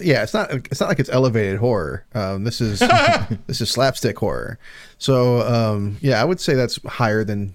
[0.00, 0.52] Yeah, it's not.
[0.52, 2.06] It's not like it's elevated horror.
[2.14, 2.78] Um, this is
[3.46, 4.58] this is slapstick horror.
[4.98, 7.54] So um, yeah, I would say that's higher than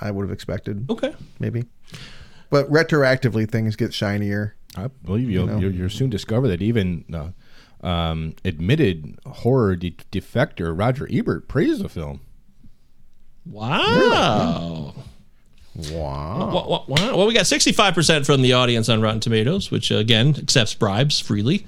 [0.00, 0.86] I would have expected.
[0.90, 1.14] Okay.
[1.38, 1.64] Maybe,
[2.50, 4.56] but retroactively things get shinier.
[4.76, 5.58] I believe you'll, know.
[5.58, 11.82] you'll, you'll soon discover that even uh, um, admitted horror de- defector Roger Ebert praised
[11.82, 12.20] the film.
[13.46, 13.78] Wow.
[14.10, 14.94] Wow.
[15.76, 17.16] Wow, wow, wow.
[17.16, 21.66] Well, we got 65% from the audience on Rotten Tomatoes, which again accepts bribes freely.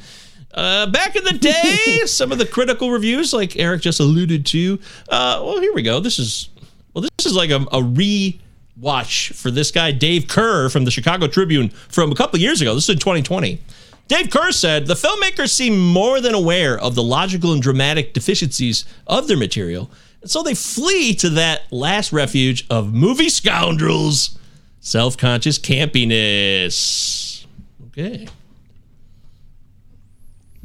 [0.55, 4.79] Uh, back in the day, some of the critical reviews, like Eric just alluded to.
[5.09, 6.01] Uh, well, here we go.
[6.01, 6.49] This is
[6.95, 11.27] well, this is like a, a re-watch for this guy Dave Kehr from the Chicago
[11.27, 12.75] Tribune from a couple of years ago.
[12.75, 13.61] This is in 2020.
[14.09, 18.87] Dave Kehr said the filmmakers seem more than aware of the logical and dramatic deficiencies
[19.07, 19.91] of their material,
[20.29, 24.39] and so they flee to that last refuge of movie scoundrels,
[24.81, 27.47] self-conscious campiness.
[27.87, 28.29] Okay,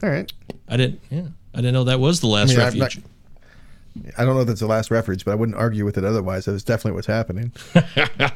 [0.03, 0.29] All right.
[0.67, 0.99] I didn't.
[1.09, 3.01] Yeah, I didn't know that was the last I mean, refuge.
[4.17, 6.43] I don't know if that's the last reference, but I wouldn't argue with it otherwise.
[6.43, 7.53] That's definitely what's happening.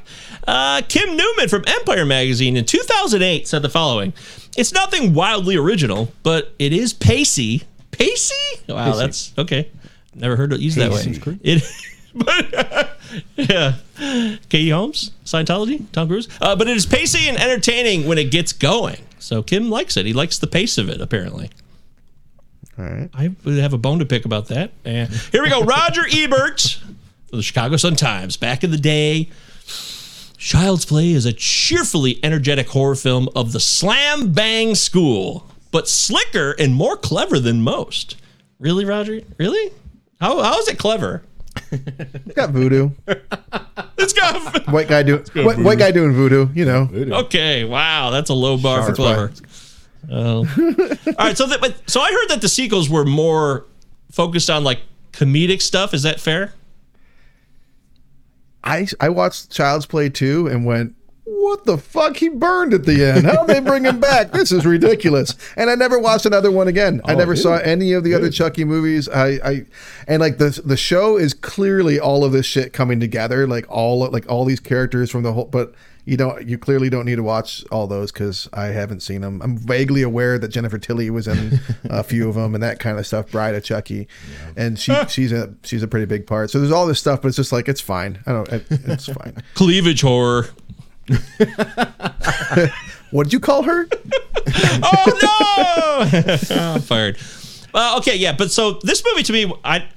[0.47, 4.13] Uh, Kim Newman from Empire Magazine in 2008 said the following
[4.55, 7.63] It's nothing wildly original, but it is pacey.
[7.91, 8.33] Pacey?
[8.69, 9.69] Wow, that's okay.
[10.17, 11.37] Never heard it used that way.
[11.43, 11.63] It,
[12.13, 12.97] but,
[13.35, 13.75] yeah.
[14.49, 16.27] Katie Holmes, Scientology, Tom Cruise.
[16.41, 18.97] Uh, but it is pacey and entertaining when it gets going.
[19.19, 20.05] So Kim likes it.
[20.05, 21.51] He likes the pace of it, apparently.
[22.77, 23.09] All right.
[23.13, 24.71] I would have a bone to pick about that.
[24.85, 25.63] And here we go.
[25.63, 26.79] Roger Ebert
[27.31, 28.37] of the Chicago Sun Times.
[28.37, 29.29] Back in the day,
[30.37, 36.51] Child's Play is a cheerfully energetic horror film of the slam bang school, but slicker
[36.59, 38.15] and more clever than most.
[38.59, 39.21] Really, Roger?
[39.37, 39.71] Really?
[40.19, 41.23] How, how is it clever?
[41.71, 42.91] It's got voodoo.
[43.99, 44.67] It's got.
[44.67, 46.49] White guy doing white, white guy doing voodoo.
[46.53, 46.87] You know.
[46.93, 49.31] Okay, wow, that's a low bar for Sharp, clever.
[50.11, 50.45] Oh.
[51.07, 53.65] All right, so that, but so I heard that the sequels were more
[54.11, 54.81] focused on like
[55.13, 55.95] comedic stuff.
[55.95, 56.53] Is that fair?
[58.63, 60.95] I I watched Child's Play 2 and went,
[61.29, 62.17] what the fuck?
[62.17, 63.25] He burned at the end.
[63.25, 64.31] How they bring him back?
[64.37, 65.35] This is ridiculous.
[65.57, 67.01] And I never watched another one again.
[67.05, 67.43] I Oh, never dude.
[67.43, 69.09] saw any of the other Chucky movies.
[69.09, 69.65] I, I,
[70.07, 73.45] and like the the show is clearly all of this shit coming together.
[73.47, 75.45] Like all like all these characters from the whole.
[75.45, 75.73] But
[76.05, 76.47] you don't.
[76.47, 79.41] You clearly don't need to watch all those because I haven't seen them.
[79.41, 82.97] I'm vaguely aware that Jennifer Tilly was in a few of them and that kind
[82.97, 83.31] of stuff.
[83.31, 84.07] Bride of Chucky,
[84.55, 86.49] and she she's a she's a pretty big part.
[86.51, 88.19] So there's all this stuff, but it's just like it's fine.
[88.25, 88.47] I don't.
[88.49, 89.43] It, it's fine.
[89.55, 90.47] Cleavage horror.
[93.11, 93.87] What did you call her?
[94.83, 96.19] oh no!
[96.55, 97.17] I'm fired.
[97.73, 99.87] Uh, okay, yeah, but so this movie to me, I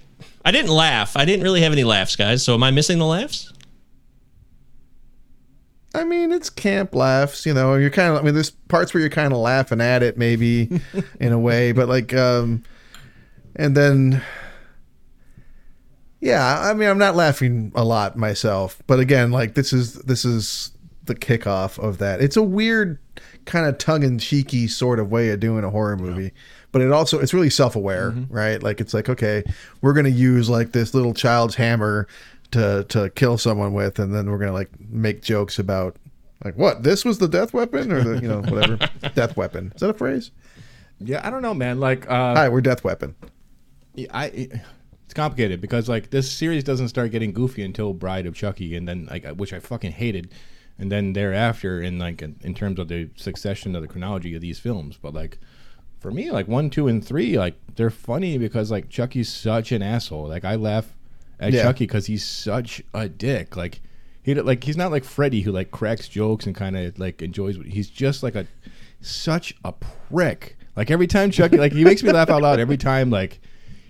[0.44, 1.16] I didn't laugh.
[1.16, 2.44] I didn't really have any laughs, guys.
[2.44, 3.52] So am I missing the laughs?
[5.92, 7.74] I mean, it's camp laughs, you know.
[7.74, 10.80] You're kind of, I mean, there's parts where you're kind of laughing at it, maybe
[11.18, 12.62] in a way, but like, um,
[13.56, 14.22] and then,
[16.20, 20.24] yeah, I mean, I'm not laughing a lot myself, but again, like, this is, this
[20.24, 20.70] is
[21.10, 22.20] the kickoff of that.
[22.20, 22.98] It's a weird,
[23.44, 26.32] kind of tongue in cheeky sort of way of doing a horror movie.
[26.72, 28.62] But it also it's really self aware, right?
[28.62, 29.42] Like it's like, okay,
[29.82, 32.06] we're gonna use like this little child's hammer
[32.52, 35.96] to to kill someone with, and then we're gonna like make jokes about
[36.44, 38.76] like what this was the death weapon or the you know whatever
[39.14, 40.30] death weapon is that a phrase?
[41.00, 41.80] Yeah, I don't know, man.
[41.80, 43.16] Like, uh, Hi, we're death weapon.
[44.12, 44.48] I
[45.10, 48.86] it's complicated because like this series doesn't start getting goofy until Bride of Chucky, and
[48.86, 50.32] then like which I fucking hated,
[50.80, 54.58] and then thereafter in like in, terms of the succession of the chronology of these
[54.58, 54.96] films.
[55.00, 55.38] But like
[56.00, 59.82] for me, like one, two, and three, like they're funny because like Chucky's such an
[59.82, 60.26] asshole.
[60.26, 60.96] Like I laugh
[61.38, 61.64] at Yeah.
[61.64, 63.56] Chucky because he's such a dick.
[63.56, 63.80] Like
[64.22, 67.58] he like he's not like Freddy who like cracks jokes and kind of like enjoys.
[67.58, 68.46] what He's just like a
[69.02, 70.56] such a prick.
[70.76, 73.10] Like every time Chucky, like he makes me laugh out loud every time.
[73.10, 73.38] Like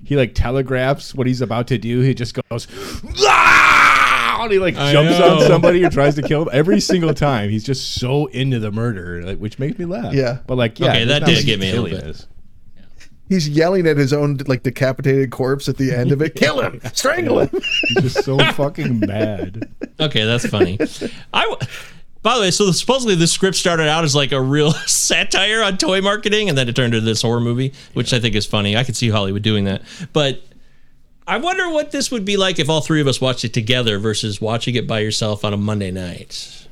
[0.03, 2.01] he like telegraphs what he's about to do.
[2.01, 2.67] He just goes,
[3.21, 3.80] "Ah!"
[4.45, 5.37] And he like I jumps know.
[5.39, 7.51] on somebody or tries to kill them every single time.
[7.51, 10.13] He's just so into the murder, like, which makes me laugh.
[10.15, 10.39] Yeah.
[10.47, 12.07] but like yeah, Okay, it's that did get me a little bit.
[12.09, 12.27] us.
[13.29, 16.35] He's yelling at his own like decapitated corpse at the end of it.
[16.35, 17.51] Kill him, strangle him.
[17.89, 19.71] He's just so fucking mad.
[20.01, 20.79] Okay, that's funny.
[21.33, 21.43] I.
[21.45, 21.59] w-
[22.23, 25.79] By the way, so supposedly the script started out as like a real satire on
[25.79, 28.77] toy marketing, and then it turned into this horror movie, which I think is funny.
[28.77, 30.43] I could see Hollywood doing that, but
[31.31, 34.01] I wonder what this would be like if all three of us watched it together
[34.01, 36.67] versus watching it by yourself on a Monday night.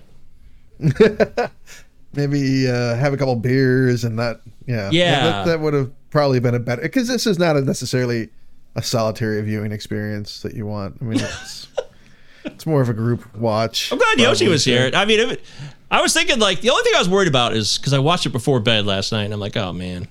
[2.12, 4.40] Maybe uh, have a couple beers and that.
[4.66, 5.20] Yeah, Yeah.
[5.22, 8.30] That, that would have probably been a better because this is not a necessarily
[8.74, 10.96] a solitary viewing experience that you want.
[11.00, 11.68] I mean, it's
[12.44, 13.92] it's more of a group watch.
[13.92, 14.90] I'm glad Yoshi was here.
[14.92, 15.40] I mean, it,
[15.88, 18.26] I was thinking like the only thing I was worried about is because I watched
[18.26, 20.08] it before bed last night, and I'm like, oh man,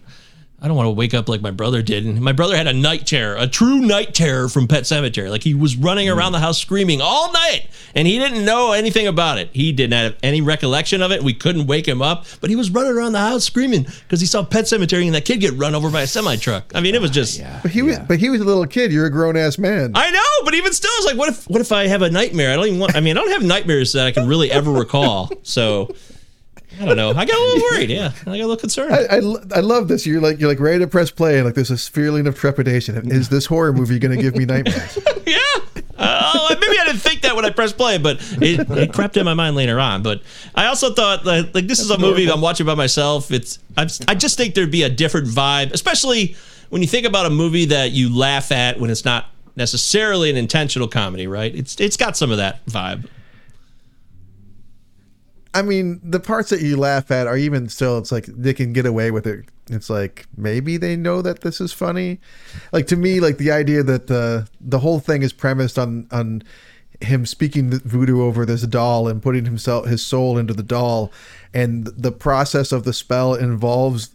[0.60, 2.04] I don't want to wake up like my brother did.
[2.04, 5.30] And my brother had a night terror, a true night terror from Pet Sematary.
[5.30, 9.06] Like he was running around the house screaming all night, and he didn't know anything
[9.06, 9.52] about it.
[9.54, 11.22] He didn't have any recollection of it.
[11.22, 14.26] We couldn't wake him up, but he was running around the house screaming because he
[14.26, 16.72] saw Pet Sematary and that kid get run over by a semi truck.
[16.74, 17.40] I mean, it was just.
[17.62, 18.92] But he was, but he was a little kid.
[18.92, 19.92] You're a grown ass man.
[19.94, 22.52] I know, but even still, it's like, what if, what if I have a nightmare?
[22.52, 22.96] I don't even want.
[22.96, 25.30] I mean, I don't have nightmares that I can really ever recall.
[25.44, 25.94] So,
[26.80, 27.12] I don't know.
[27.12, 27.90] I got a little worried.
[27.90, 28.94] Yeah, I got a little concerned.
[28.94, 30.06] I, I, I love this.
[30.06, 32.96] You're like you're like ready to press play, and like there's this feeling of trepidation.
[33.12, 35.00] Is this horror movie going to give me nightmares?
[35.26, 35.38] yeah.
[35.98, 39.26] Uh, maybe I didn't think that when I pressed play, but it, it crept in
[39.26, 40.04] my mind later on.
[40.04, 40.22] But
[40.54, 43.32] I also thought like, like this is a movie I'm watching by myself.
[43.32, 46.36] It's I'm, I just think there'd be a different vibe, especially
[46.70, 49.26] when you think about a movie that you laugh at when it's not
[49.56, 51.54] necessarily an intentional comedy, right?
[51.56, 53.08] It's it's got some of that vibe.
[55.54, 57.98] I mean, the parts that you laugh at are even still.
[57.98, 59.46] It's like they can get away with it.
[59.70, 62.20] It's like maybe they know that this is funny.
[62.72, 66.44] Like to me, like the idea that the the whole thing is premised on on
[67.02, 71.12] him speaking voodoo over this doll and putting himself his soul into the doll,
[71.54, 74.10] and the process of the spell involves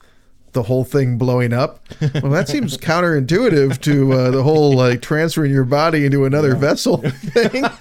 [0.52, 1.80] the whole thing blowing up.
[2.00, 6.98] Well, that seems counterintuitive to uh, the whole like transferring your body into another vessel
[6.98, 7.64] thing.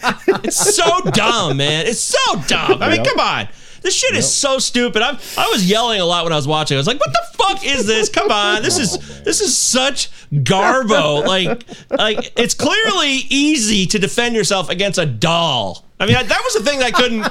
[0.43, 1.85] It's so dumb, man.
[1.87, 2.81] It's so dumb.
[2.81, 3.05] I mean, Yep.
[3.05, 3.47] come on.
[3.81, 5.01] This shit is so stupid.
[5.01, 6.77] I'm I was yelling a lot when I was watching.
[6.77, 8.09] I was like, "What the fuck is this?
[8.09, 8.61] Come on.
[8.61, 11.25] This is this is such garbo.
[11.25, 15.83] Like like it's clearly easy to defend yourself against a doll.
[15.99, 17.27] I mean, I, that was the thing that I couldn't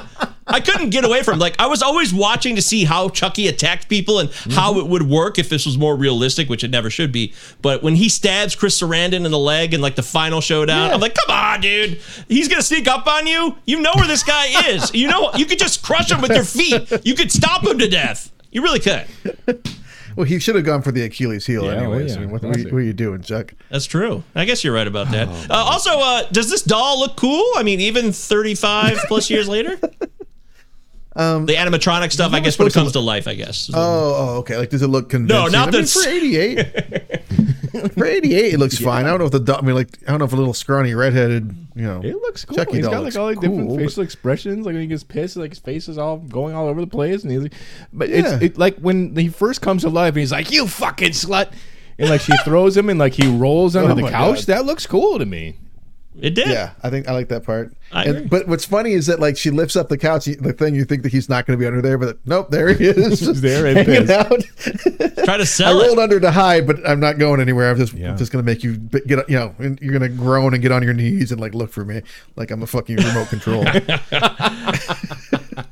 [0.51, 1.39] I couldn't get away from.
[1.39, 5.03] Like I was always watching to see how Chucky attacked people and how it would
[5.03, 7.33] work if this was more realistic, which it never should be.
[7.61, 10.99] But when he stabs Chris Sarandon in the leg in like the final showdown, I'm
[10.99, 11.99] like, come on, dude.
[12.27, 13.55] He's gonna sneak up on you.
[13.65, 14.93] You know where this guy is.
[14.93, 17.05] You know you could just crush him with your feet.
[17.05, 18.31] You could stop him to death.
[18.51, 19.07] You really could.
[20.15, 22.11] Well, he should have gone for the Achilles heel, Yeah, well, anyways.
[22.11, 23.53] yeah, I mean, what, what, are you, what are you doing, Chuck?
[23.69, 24.23] That's true.
[24.35, 25.29] I guess you're right about that.
[25.49, 27.45] uh, also, uh, does this doll look cool?
[27.55, 29.79] I mean, even 35 plus years later?
[31.15, 33.69] Um, the animatronic stuff, I guess, when it supposed to comes to life, I guess.
[33.73, 34.55] Oh, oh, okay.
[34.57, 35.51] Like, does it look convincing?
[35.51, 37.91] not I mean, that- for '88.
[37.93, 39.05] for '88, it looks fine.
[39.05, 40.53] I don't know if the do- I mean, like, I don't know if a little
[40.53, 42.55] scrawny redheaded, you know, It looks cool.
[42.55, 44.65] Chucky he's doll got like all the different cool, but- facial expressions.
[44.65, 47.23] Like when he gets pissed, like his face is all going all over the place,
[47.23, 47.53] and he's like,
[47.91, 48.35] but Yeah.
[48.35, 51.51] it's it, like when he first comes alive, and he's like, "You fucking slut,"
[51.99, 54.37] and like she throws him, and like he rolls under Oh the couch.
[54.37, 54.45] God.
[54.45, 55.57] That looks cool to me.
[56.21, 56.47] It did.
[56.49, 57.73] Yeah, I think I like that part.
[57.91, 60.75] I And- but what's funny is that like she lifts up the couch, the thing
[60.75, 63.19] you think that he's not going to be under there, but nope, there he is,
[63.25, 64.29] just there hanging out.
[65.25, 65.87] Try to I sell it.
[65.87, 67.71] rolled under to hide, but I'm not going anywhere.
[67.71, 68.15] I'm just Yeah.
[68.15, 70.83] just going to make you get you know, you're going to groan and get on
[70.83, 72.01] your knees and like look for me
[72.35, 73.65] like I'm a fucking remote control.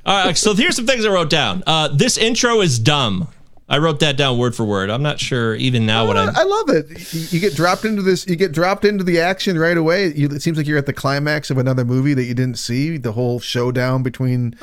[0.06, 1.64] All right, so here's some things I wrote down.
[1.68, 3.28] Uh, this intro is dumb.
[3.70, 4.90] I wrote that down word for word.
[4.90, 6.44] I'm not sure even now what I, I.
[6.44, 7.32] love it.
[7.32, 8.26] You, get dropped into this.
[8.26, 10.12] You get dropped into the action right away.
[10.12, 12.98] You, it seems like you're at the climax of another movie that you didn't see.
[12.98, 14.56] The whole showdown between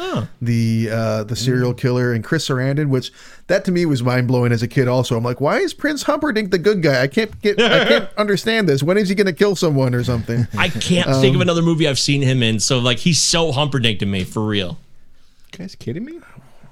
[0.43, 3.13] the uh, the serial killer and Chris Sarandon, which
[3.47, 4.89] that to me was mind blowing as a kid.
[4.89, 7.03] Also, I'm like, why is Prince Humperdinck the good guy?
[7.03, 7.61] I can't get.
[7.61, 8.83] I can't understand this.
[8.83, 10.49] When is he going to kill someone or something?
[10.59, 12.59] I can't think of another movie I've seen him in.
[12.59, 14.79] So like he's so Humperdinck to me for real.
[15.53, 16.19] You guys kidding me?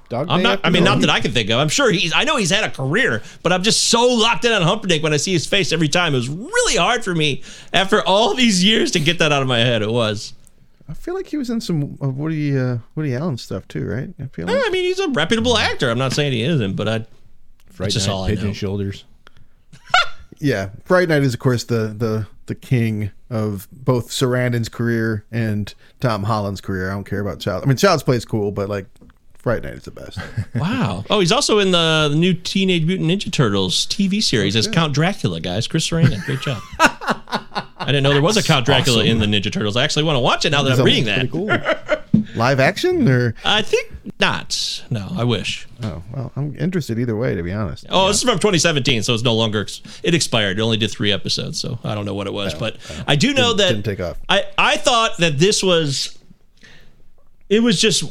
[0.09, 0.59] Dog I'm not.
[0.63, 1.59] I mean, not that I can think of.
[1.59, 2.13] I'm sure he's.
[2.13, 5.13] I know he's had a career, but I'm just so locked in on Humperdinck when
[5.13, 6.13] I see his face every time.
[6.13, 7.41] It was really hard for me
[7.73, 9.81] after all these years to get that out of my head.
[9.81, 10.33] It was.
[10.87, 14.09] I feel like he was in some uh, Woody uh, Woody Allen stuff too, right?
[14.19, 14.55] I feel like.
[14.63, 15.89] I mean, he's a reputable actor.
[15.89, 17.05] I'm not saying he isn't, but I.
[17.71, 18.53] Fright just Night, all I pigeon know.
[18.53, 19.05] shoulders.
[20.39, 25.73] Yeah, Fright Night is of course the the the king of both Sarandon's career and
[26.01, 26.89] Tom Holland's career.
[26.89, 27.63] I don't care about Child.
[27.63, 28.85] I mean, Child's Play is cool, but like
[29.45, 30.17] Fright Night is the best.
[30.55, 31.05] Wow.
[31.07, 34.67] Oh, he's also in the, the new Teenage Mutant Ninja Turtles TV series oh, as
[34.67, 35.67] Count Dracula, guys.
[35.67, 36.25] Chris Sarandon.
[36.25, 36.63] Great job.
[36.79, 39.77] I didn't know there was a Count Dracula in the Ninja Turtles.
[39.77, 41.29] I actually want to watch it now that I'm reading that.
[41.29, 42.25] Pretty cool.
[42.35, 44.83] Live action or I think not.
[44.89, 45.67] No, I wish.
[45.83, 47.85] oh well, I'm interested either way to be honest.
[47.89, 49.61] Oh, this is from 2017, so it's no longer.
[49.61, 50.57] Ex- it expired.
[50.57, 52.55] It only did three episodes, so I don't know what it was.
[52.55, 52.77] but
[53.07, 54.17] I do know that didn't take off.
[54.27, 56.17] I I thought that this was.
[57.47, 58.03] It was just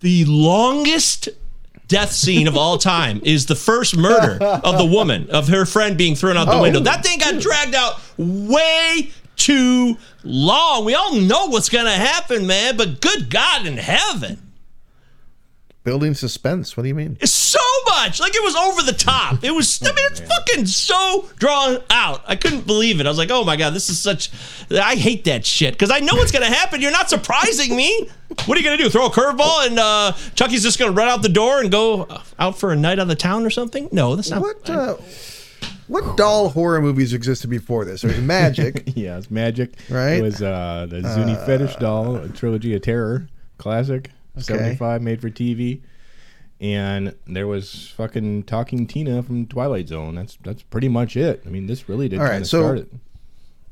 [0.00, 1.28] the longest
[1.88, 3.20] death scene of all time.
[3.24, 6.62] Is the first murder of the woman of her friend being thrown out the Oh.
[6.62, 6.80] window.
[6.80, 10.84] That thing got dragged out way too long.
[10.84, 12.76] We all know what's gonna happen, man.
[12.76, 14.38] But good God in heaven.
[15.82, 16.76] Building suspense.
[16.76, 17.16] What do you mean?
[17.20, 18.20] It's so much.
[18.20, 19.42] Like it was over the top.
[19.42, 19.80] It was.
[19.82, 22.22] I mean, it's fucking so drawn out.
[22.26, 23.06] I couldn't believe it.
[23.06, 24.30] I was like, oh my god, this is such.
[24.70, 26.82] I hate that shit because I know what's gonna happen.
[26.82, 28.10] You're not surprising me.
[28.44, 28.90] What are you gonna do?
[28.90, 32.06] Throw a curveball and uh, Chucky's just gonna run out the door and go
[32.38, 33.88] out for a night on the town or something?
[33.90, 34.42] No, that's not.
[34.42, 34.96] What uh,
[35.90, 38.02] what doll horror movies existed before this?
[38.02, 38.84] There's Magic.
[38.94, 39.72] yeah, it's magic.
[39.88, 40.18] Right?
[40.18, 43.26] It was uh, the Zuni Fetish doll, a trilogy of terror,
[43.58, 45.82] classic, seventy five, made for TV.
[46.60, 50.14] And there was fucking talking Tina from Twilight Zone.
[50.14, 51.42] That's that's pretty much it.
[51.46, 52.92] I mean, this really did All right, kind of so- start it.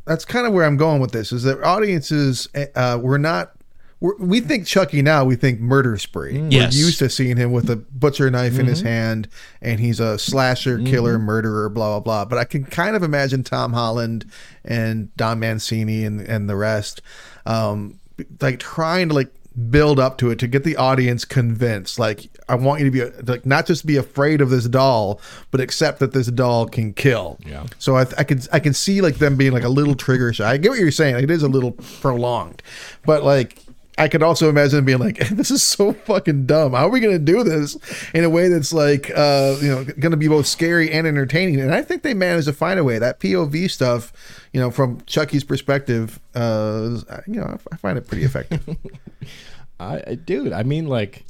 [0.06, 1.32] That's kind of where I'm going with this.
[1.32, 3.52] Is that audiences uh, we're not.
[4.00, 5.24] We're, we think Chucky now.
[5.24, 6.40] We think murder spree.
[6.48, 6.72] Yes.
[6.72, 9.28] We're used to seeing him with a butcher knife in his hand,
[9.60, 12.24] and he's a slasher, killer, murderer, blah blah blah.
[12.24, 14.30] But I can kind of imagine Tom Holland
[14.64, 17.02] and Don Mancini and and the rest,
[17.44, 18.00] um,
[18.40, 21.98] like trying to like build up to it to get the audience convinced.
[21.98, 25.60] Like I want you to be like not just be afraid of this doll, but
[25.60, 27.38] accept that this doll can kill.
[27.44, 27.66] Yeah.
[27.78, 30.50] So I, I can I can see like them being like a little trigger shy.
[30.50, 31.16] I get what you're saying.
[31.16, 32.62] It is a little prolonged,
[33.04, 33.58] but like
[33.98, 36.72] I could also imagine being like, this is so fucking dumb.
[36.72, 37.76] How are we gonna do this
[38.14, 41.60] in a way that's like uh you know gonna be both scary and entertaining?
[41.60, 42.98] And I think they managed to find a way.
[42.98, 44.12] That POV stuff,
[44.52, 48.66] you know, from Chucky's perspective, uh, you know, I find it pretty effective.
[49.80, 51.24] I, dude, I mean, like,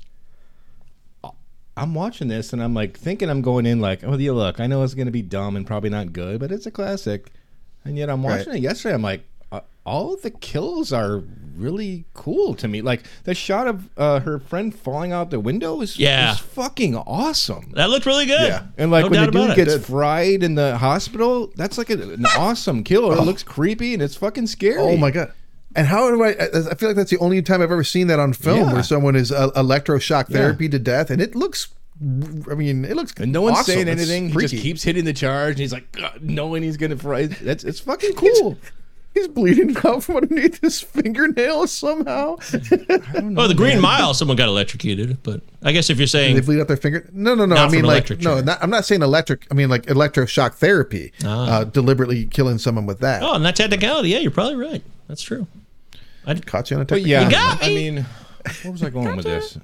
[1.77, 4.67] I'm watching this and I'm like thinking I'm going in like, oh, yeah, look, I
[4.67, 7.31] know it's gonna be dumb and probably not good, but it's a classic.
[7.85, 8.57] And yet I'm watching Right.
[8.59, 8.95] it yesterday.
[8.95, 9.25] I'm like,
[9.85, 11.23] all of the kills are
[11.57, 12.83] really cool to me.
[12.83, 16.33] Like the shot of uh, her friend falling out the window is, Yeah.
[16.33, 17.73] is fucking awesome.
[17.75, 18.49] That looked really good.
[18.49, 18.67] Yeah.
[18.77, 19.71] And like No when the doubt about dude it.
[19.73, 23.11] gets fried in the hospital, that's like a, an awesome kill.
[23.13, 24.79] It looks creepy and it's fucking scary.
[24.79, 25.33] Oh my god!
[25.75, 26.29] And how do I?
[26.31, 28.73] I I feel like that's the only time I've ever seen that on film, Yeah.
[28.75, 31.69] where someone is uh, electroshock therapy to death, and it looks.
[32.01, 33.13] I mean, it looks.
[33.19, 33.75] And no one's awesome.
[33.75, 34.29] saying It's anything.
[34.31, 35.89] He just keeps hitting the charge, and he's like,
[36.21, 37.27] knowing he's gonna fry.
[37.27, 38.57] That's it's fucking cool.
[39.19, 42.37] He's bleeding out from underneath his fingernails somehow.
[43.37, 46.47] Oh, the Green Mile, someone got electrocuted, but I guess if you're saying they saying
[46.47, 47.09] bleed out their finger.
[47.13, 47.55] No, no, no.
[47.57, 49.47] Not I mean, like, no, not, I'm not saying electric.
[49.51, 51.13] I mean, like electroshock therapy.
[51.25, 51.59] Ah.
[51.61, 53.23] Uh, deliberately killing someone with that.
[53.23, 54.83] oh, and that technicality, yeah, you're probably right.
[55.09, 55.47] That's true.
[56.27, 58.07] I caught you on a But technical- yeah, You got I mean,
[58.63, 59.59] where was I going with this?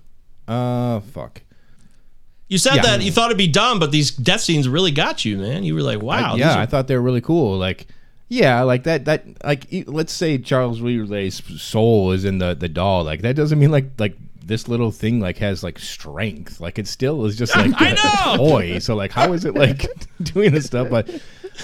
[0.49, 1.43] Uh, fuck.
[2.49, 2.83] You said Yeah.
[2.83, 5.65] that you thought it'd be dumb, but these death scenes really got you, man.
[5.65, 6.35] You were like, wow.
[6.35, 7.57] I- yeah, are- I thought they were really cool.
[7.59, 7.87] Like,
[8.35, 9.05] yeah, like that.
[9.05, 13.05] That like, e- let's say Charles Lee soul is in the the doll.
[13.05, 16.61] Like that doesn't mean like like this little thing like has like strength.
[16.61, 18.45] Like it still is just like I a- a know!
[18.45, 18.79] toy.
[18.81, 19.87] So like, how is it like
[20.23, 20.91] doing this stuff?
[20.91, 21.09] But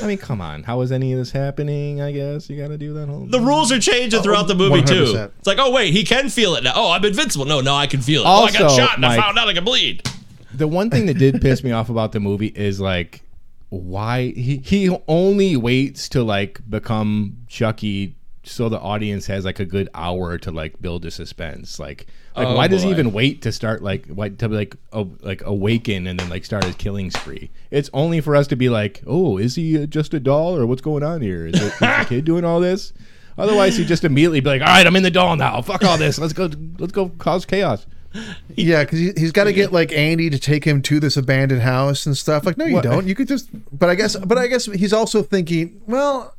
[0.00, 2.00] I mean, come on, how is any of this happening?
[2.00, 3.26] I guess you got to do that whole.
[3.26, 5.06] the rules are changing throughout the movie too.
[5.06, 5.32] 100%.
[5.38, 6.72] It's like, oh wait, he can feel it now.
[6.76, 7.44] Oh, I'm invincible.
[7.44, 8.26] No, no, I can feel it.
[8.26, 10.08] oh, I got shot and I found out I can bleed.
[10.54, 13.22] the one thing that did piss me off about the movie is like
[13.70, 19.64] why he he only waits to like become Chucky so the audience has like a
[19.64, 21.78] good hour to like build a suspense.
[21.78, 22.06] Like
[22.36, 25.44] like Oh, why does he even wait to start like why to like a, like
[25.44, 27.50] awaken and then like start his killing spree?
[27.70, 30.66] It's only for us to be like oh is he uh, just a doll or
[30.66, 31.46] what's going on here?
[31.46, 32.92] Is, it, is the kid doing all this?
[33.38, 35.62] Otherwise he just immediately be like all right i'm in the doll now.
[35.62, 36.18] Fuck all this.
[36.18, 37.86] Let's go let's go cause chaos
[38.56, 41.62] Yeah, because he, he's got to get like Andy to take him to this abandoned
[41.62, 42.44] house and stuff.
[42.44, 42.84] Like, no, you What?
[42.84, 43.06] don't.
[43.06, 43.48] You could just.
[43.76, 44.16] But I guess.
[44.16, 45.80] But I guess he's also thinking.
[45.86, 46.34] Well,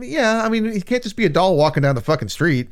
[0.00, 0.42] yeah.
[0.44, 2.68] I mean, he can't just be a doll walking down the fucking street.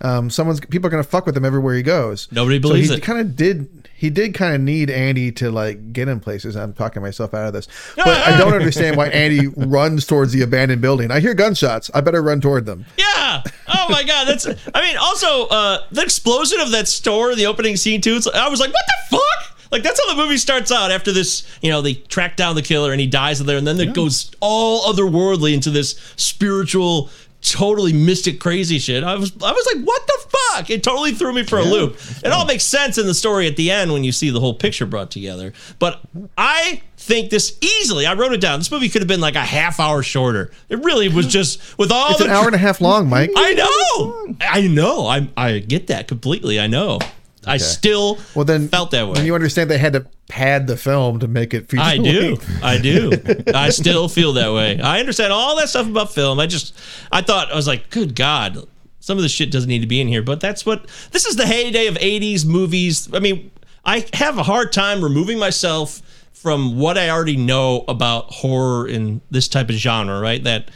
[0.00, 2.26] Um, someone's people are gonna fuck with him everywhere he goes.
[2.32, 2.96] Nobody believes so it.
[2.96, 3.81] he Kind of did.
[4.02, 6.56] He did kind of need Andy to like get him places.
[6.56, 10.42] I'm talking myself out of this, but I don't understand why Andy runs towards the
[10.42, 11.12] abandoned building.
[11.12, 11.88] I hear gunshots.
[11.94, 12.84] I better run toward them.
[12.98, 13.44] Yeah.
[13.68, 14.26] Oh my god.
[14.26, 14.44] That's.
[14.74, 18.16] I mean, also uh, the explosion of that store, the opening scene too.
[18.16, 19.70] It's, I was like, what the fuck?
[19.70, 20.90] Like that's how the movie starts out.
[20.90, 23.78] After this, you know, they track down the killer and he dies there, and then
[23.78, 27.08] it goes all otherworldly into this spiritual,
[27.40, 29.04] totally mystic, crazy shit.
[29.04, 30.41] I was, I was like, what the fuck?
[30.68, 31.96] It totally threw me for a loop.
[32.24, 34.54] It all makes sense in the story at the end when you see the whole
[34.54, 35.52] picture brought together.
[35.78, 36.00] But
[36.36, 38.06] I think this easily.
[38.06, 38.60] I wrote it down.
[38.60, 40.50] This movie could have been like a half hour shorter.
[40.68, 43.30] It really was just with all It's the an hour and a half long, Mike.
[43.36, 44.34] I know.
[44.40, 45.06] I know.
[45.06, 46.60] I I get that completely.
[46.60, 46.98] I know.
[47.44, 49.14] I still Well, then felt that way.
[49.14, 52.36] When you understand they had to pad the film to make it feature I do.
[52.62, 53.10] I do.
[53.54, 54.80] I still feel that way.
[54.80, 56.38] I understand all that stuff about film.
[56.38, 56.72] I just
[57.10, 58.64] I thought I was like, good God,
[59.02, 60.22] some of this shit doesn't need to be in here.
[60.22, 63.12] But that's what this is the heyday of 80s movies.
[63.12, 63.50] I mean,
[63.84, 66.00] I have a hard time removing myself
[66.32, 70.42] from what I already know about horror in this type of genre, right?
[70.42, 70.70] That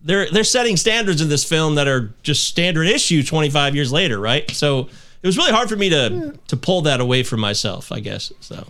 [0.00, 4.18] they're they're setting standards in this film that are just standard issue 25 years later,
[4.18, 4.50] right?
[4.50, 4.88] So
[5.22, 8.32] it was really hard for me to to pull that away from myself, I guess.
[8.40, 8.66] So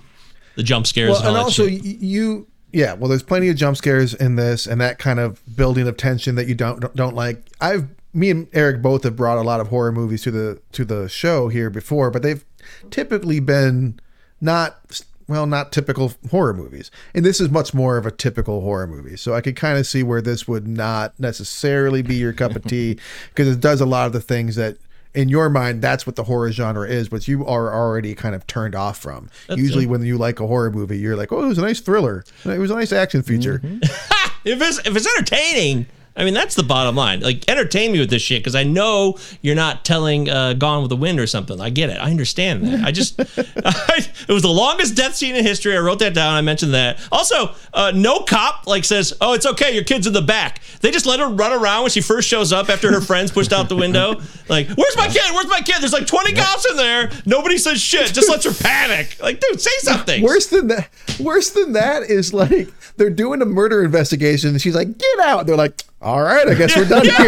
[0.56, 1.84] the jump scares Well, and and also shit.
[1.84, 2.94] you, yeah.
[2.94, 6.34] Well, there's plenty of jump scares in this, and that kind of building of tension
[6.34, 7.44] that you don't, don't like.
[7.60, 10.84] I've me and Eric both have brought a lot of horror movies to the to
[10.84, 12.44] the show here before, but they've
[12.90, 14.00] typically been
[14.40, 16.90] not well, not typical horror movies.
[17.14, 19.16] And this is much more of a typical horror movie.
[19.16, 22.64] So I could kind of see where this would not necessarily be your cup of
[22.64, 22.98] tea
[23.28, 24.78] because it does a lot of the things that
[25.14, 28.46] in your mind that's what the horror genre is, but you are already kind of
[28.46, 29.28] turned off from.
[29.54, 32.24] Usually when you like a horror movie, you're like, "Oh, it was a nice thriller.
[32.44, 33.78] It was a nice action feature." Mm-hmm.
[34.48, 35.86] if it's if it's entertaining,
[36.18, 37.20] I mean that's the bottom line.
[37.20, 40.90] Like entertain me with this shit because I know you're not telling uh, Gone with
[40.90, 41.60] the Wind or something.
[41.60, 41.98] I get it.
[41.98, 42.84] I understand that.
[42.84, 43.18] I just
[43.64, 45.76] I, it was the longest death scene in history.
[45.76, 46.34] I wrote that down.
[46.34, 46.98] I mentioned that.
[47.12, 49.72] Also, uh, no cop like says, "Oh, it's okay.
[49.72, 52.52] Your kid's in the back." They just let her run around when she first shows
[52.52, 54.20] up after her friends pushed out the window.
[54.48, 55.22] Like, "Where's my kid?
[55.32, 57.10] Where's my kid?" There's like 20 cops in there.
[57.26, 58.12] Nobody says shit.
[58.12, 59.16] Just lets her panic.
[59.22, 60.22] Like, dude, say something.
[60.22, 60.90] Worse than that,
[61.20, 65.46] worse than that is like they're doing a murder investigation and she's like, "Get out."
[65.46, 67.14] They're like, "All right, I guess we're done here."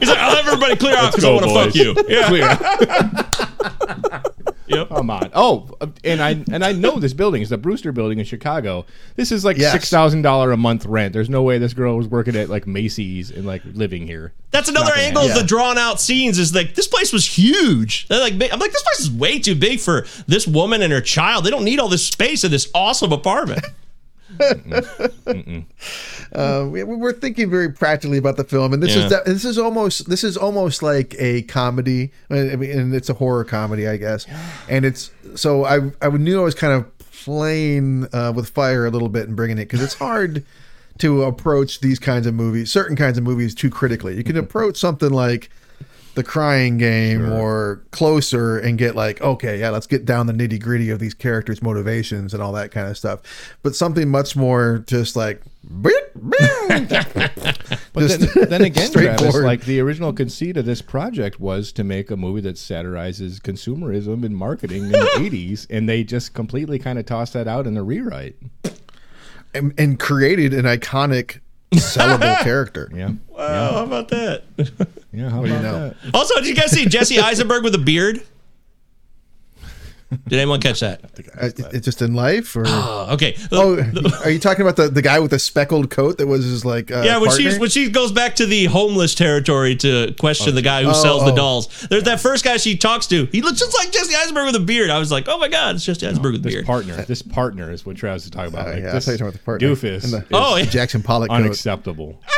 [0.00, 2.28] He's like, "I'll have everybody clear out because I go, want to fuck you." Yeah.
[2.28, 4.22] Clear.
[4.68, 4.88] Yep.
[4.88, 5.30] Come on.
[5.32, 5.70] Oh,
[6.02, 8.84] and I and I know this building is the Brewster Building in Chicago.
[9.14, 9.70] This is like Yes.
[9.72, 11.12] six thousand dollar a month rent.
[11.12, 14.32] There's no way this girl was working at like Macy's and like living here.
[14.50, 15.44] That's another gonna angle of happen.
[15.44, 18.08] the drawn out scenes is like this place was huge.
[18.08, 21.00] They're like I'm like this place is way too big for this woman and her
[21.00, 21.44] child.
[21.44, 23.64] They don't need all this space in this awesome apartment.
[26.32, 29.06] Uh, we, we're thinking very practically about the film, and this Yeah.
[29.06, 33.14] is this is almost this is almost like a comedy, I mean, and it's a
[33.14, 34.26] horror comedy, I guess.
[34.68, 38.90] And it's so I I knew I was kind of playing uh, with fire a
[38.90, 40.44] little bit and bringing it because it's hard
[40.98, 44.16] to approach these kinds of movies, certain kinds of movies, too critically.
[44.16, 45.48] You can approach something like
[46.16, 50.60] the crying game or closer and get like okay yeah let's get down the nitty
[50.60, 53.20] gritty of these characters motivations and all that kind of stuff.
[53.62, 55.42] But something much more just like
[57.96, 61.82] But Just then, then again, Travis, like the original conceit of this project was to
[61.82, 66.78] make a movie that satirizes consumerism and marketing in the '80s, and they just completely
[66.78, 68.36] kind of tossed that out in the rewrite.
[69.54, 71.40] and, and created an iconic
[71.74, 74.44] sellable character Yeah, Wow, how about that?
[75.12, 75.30] yeah.
[75.30, 75.88] How do you about know?
[75.88, 75.96] that?
[76.14, 78.22] Also, did you guys see Jesse Eisenberg with a beard?
[80.28, 81.04] Did anyone catch that?
[81.04, 83.36] Uh, it's just in life, or Uh, okay.
[83.50, 83.76] oh,
[84.24, 86.92] are you talking about the, the guy with the speckled coat that was his like?
[86.92, 87.50] Uh, yeah, when partner?
[87.50, 90.92] she when she goes back to the homeless territory to question the guy who Oh,
[90.92, 91.36] sells the oh.
[91.36, 91.86] dolls.
[91.90, 93.26] There's that first guy she talks to.
[93.26, 94.90] He looks just like Jesse Eisenberg with a beard.
[94.90, 96.66] I was like, oh my god, it's Jesse Eisenberg with a This beard.
[96.66, 98.68] partner, this partner is what Travis is talking about.
[98.68, 99.68] Uh, like, yeah, I this thought you were talking about the partner.
[99.68, 100.64] doofus the- Oh, yeah.
[100.66, 101.34] Jackson Pollock coat.
[101.34, 102.20] unacceptable.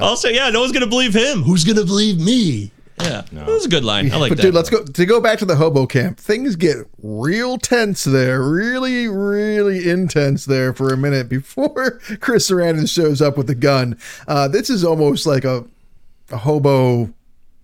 [0.00, 1.42] Also, yeah, no one's gonna believe him.
[1.42, 2.72] Who's gonna believe me?
[3.02, 4.12] Yeah, that was a good line.
[4.12, 4.42] I like but that.
[4.42, 6.18] dude, let's go to go back to the hobo camp.
[6.18, 11.90] Things get real tense there, really, really intense there for a minute before
[12.20, 13.98] Chris Sarandon shows up with the gun.
[14.26, 15.64] Uh, this is almost like a,
[16.30, 17.12] a hobo.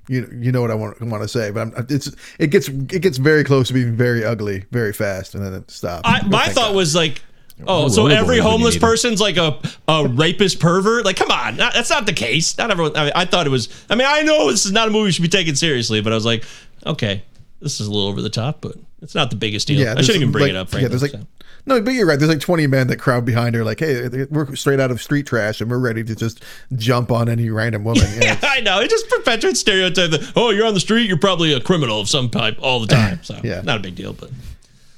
[0.09, 3.03] You you know what I want want to say, but I'm, it's it gets it
[3.03, 6.03] gets very close to being very ugly very fast, and then it stops.
[6.05, 6.77] I, my thought God.
[6.77, 7.23] was like,
[7.67, 11.05] oh, so every you homeless person's like a, a rapist pervert?
[11.05, 12.57] Like, come on, not, that's not the case.
[12.59, 12.97] Not everyone.
[12.97, 13.69] I, mean, I thought it was.
[13.91, 16.13] I mean, I know this is not a movie we should be taken seriously, but
[16.13, 16.45] I was like,
[16.87, 17.23] okay,
[17.61, 19.81] this is a little over the top, but it's not the biggest deal.
[19.81, 20.73] Yeah, I shouldn't even bring like- it up.
[20.73, 21.21] Yeah, there's like so.
[21.67, 22.19] no, but you're right.
[22.19, 25.27] There's like 20 men that crowd behind her, like, hey, we're straight out of street
[25.27, 26.43] trash, and we're ready to just
[26.77, 28.05] jump on any random woman.
[28.21, 28.81] Yeah, Yeah, I know.
[28.81, 32.09] It just perpetuates stereotype that oh, you're on the street, you're probably a criminal of
[32.09, 33.21] some type all the time.
[33.25, 33.61] So Yeah.
[33.63, 34.31] not a big deal, but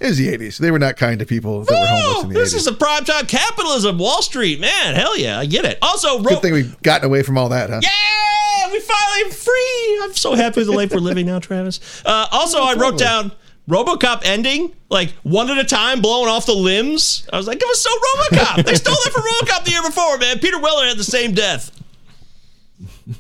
[0.01, 0.59] it was the 80s.
[0.59, 2.57] They were not kind to people that were homeless in the this 80s.
[2.57, 4.95] is a prime time capitalism, Wall Street, man.
[4.95, 5.79] Hell yeah, I get it.
[5.83, 7.81] Also, ro- Good thing we've gotten away from all that, huh?
[7.83, 10.01] Yeah, we finally free.
[10.03, 12.03] I'm so happy with the life we're living now, Travis.
[12.05, 13.33] Uh, also, I wrote down
[13.69, 17.29] RoboCop ending, like one at a time, blowing off the limbs.
[17.33, 18.65] I was like, it was so RoboCop.
[18.65, 20.39] they stole that from RoboCop the year before, man.
[20.39, 21.71] Peter Weller had the same death.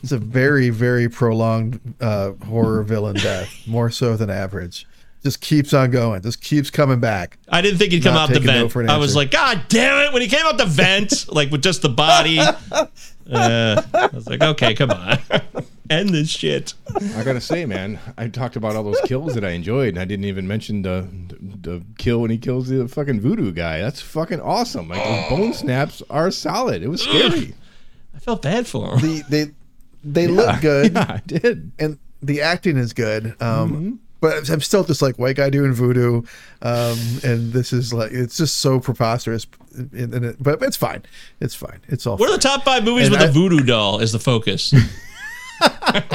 [0.02, 4.86] It's a very, very prolonged uh, horror villain death, more so than average.
[5.22, 7.36] Just keeps on going, just keeps coming back.
[7.48, 8.72] I didn't think he'd come out the taking no vent.
[8.72, 10.12] for an I was like, God damn it!
[10.14, 12.38] When he came out the vent, like with just the body,
[12.72, 12.86] uh,
[13.30, 15.18] I was like, okay, come on,
[15.90, 16.72] end this shit.
[17.16, 20.04] I gotta say, man, I talked about all those kills that I enjoyed, and I
[20.06, 21.06] didn't even mention the
[21.62, 23.80] the kill when he kills the fucking voodoo guy.
[23.82, 24.88] That's fucking awesome.
[24.88, 26.82] Like those bone snaps are solid.
[26.82, 27.54] It was scary.
[28.14, 29.00] I felt bad for him.
[29.00, 29.50] The, they
[30.02, 31.72] they look good, Yeah, I did.
[31.78, 33.36] and the acting is good.
[33.42, 33.94] Um, Mm-hmm.
[34.20, 36.22] But I'm still just like white guy doing voodoo,
[36.60, 39.46] um, and this is like it's just so preposterous.
[39.74, 41.02] And, and it, but it's fine.
[41.40, 41.80] It's fine.
[41.88, 42.16] It's all.
[42.18, 44.74] What are the top five movies And with I- a voodoo doll as the focus,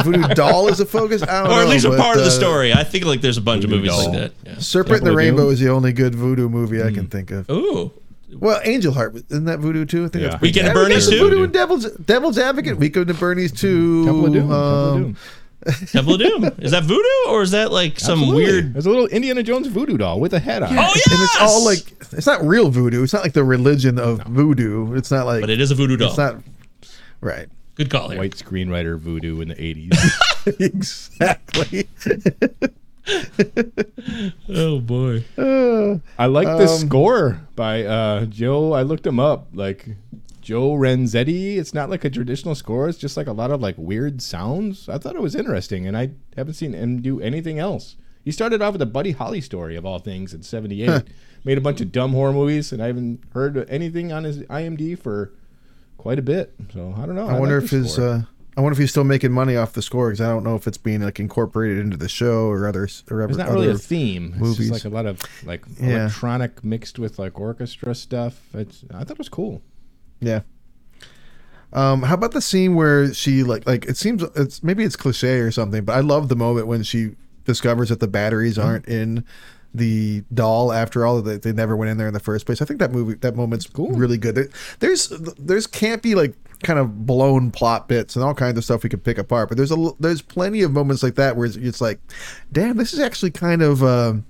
[0.03, 2.23] voodoo doll is a focus, I don't or at know, least a but, part of
[2.23, 2.73] the uh, story?
[2.73, 4.03] I think like there's a bunch of movies doll.
[4.09, 4.31] like that.
[4.45, 4.57] Yeah.
[4.59, 5.53] Serpent and the Rainbow Doom?
[5.53, 6.95] is the only good voodoo movie I Hmm.
[6.95, 7.49] can think of.
[7.49, 7.91] Ooh,
[8.33, 10.05] Well, Angel Heart isn't that voodoo too?
[10.05, 10.29] I think Yeah.
[10.29, 10.83] that's pretty Weekend at good.
[10.89, 11.19] Bernie's Two?
[11.19, 12.77] Voodoo and Devil's Devil's Advocate.
[12.77, 14.05] Weekend at Bernie's Two.
[14.05, 14.41] Temple of Doom.
[14.41, 15.17] Temple of um, Doom.
[15.91, 16.43] Temple of Doom.
[16.59, 18.43] Is that voodoo or is that like some Absolutely.
[18.45, 18.73] weird?
[18.73, 20.69] There's a little Indiana Jones voodoo doll with a head on.
[20.69, 20.95] Oh it.
[20.95, 21.11] yes!
[21.11, 23.03] And it's all like it's not real voodoo.
[23.03, 24.93] It's not like the religion of voodoo.
[24.95, 26.09] It's not like but it is a voodoo doll.
[26.09, 26.37] it's not
[27.21, 27.47] right.
[27.75, 28.19] Good call here.
[28.19, 30.59] White screenwriter voodoo in the 80s.
[30.59, 31.87] exactly.
[34.49, 35.23] Oh boy.
[36.17, 38.73] I like the Um, score by uh, Joe.
[38.73, 39.47] I looked him up.
[39.53, 39.87] Like
[40.45, 41.57] Joe Renzetti.
[41.57, 42.87] It's not like a traditional score.
[42.87, 44.87] It's just like a lot of like weird sounds.
[44.87, 47.95] I thought it was interesting, and I haven't seen him do anything else.
[48.23, 51.01] He started off with a Buddy Holly story of all things in '78.
[51.43, 54.97] Made a bunch of dumb horror movies, and I haven't heard anything on his IMDb
[54.97, 55.31] for
[55.97, 56.53] quite a bit.
[56.71, 57.27] So I don't know.
[57.27, 58.21] I wonder like if his uh,
[58.55, 60.67] I wonder if he's still making money off the score because I don't know if
[60.67, 63.77] it's being like incorporated into the show or other or ever, There's not really a
[63.79, 64.27] theme.
[64.33, 64.69] It's movies.
[64.69, 66.01] just like a lot of like Yeah.
[66.03, 68.39] electronic mixed with like orchestra stuff.
[68.53, 69.63] It's I thought it was cool.
[70.25, 70.41] Yeah.
[71.73, 75.39] Um, how about the scene where she like like it seems it's maybe it's cliche
[75.39, 78.67] or something, but I love the moment when she discovers that the batteries Mm-hmm.
[78.67, 79.25] aren't in
[79.73, 82.61] the doll after all that they never went in there in the first place.
[82.61, 84.35] I think that movie that moment's really good.
[84.35, 84.47] There,
[84.79, 88.83] there's there's can't be like kind of blown plot bits and all kinds of stuff
[88.83, 91.57] we could pick apart, but there's a there's plenty of moments like that where it's,
[91.57, 91.99] it's like,
[92.53, 93.83] damn, this is actually kind of.
[93.83, 94.25] Um,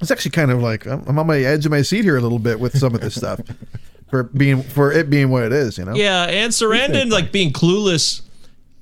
[0.00, 2.20] it's actually kind of like I'm I'm on my edge of my seat here a
[2.22, 3.40] little bit with some of this stuff,
[4.08, 5.94] for being for it being what it is, you know.
[5.94, 8.22] Yeah, and Sarandon like being clueless.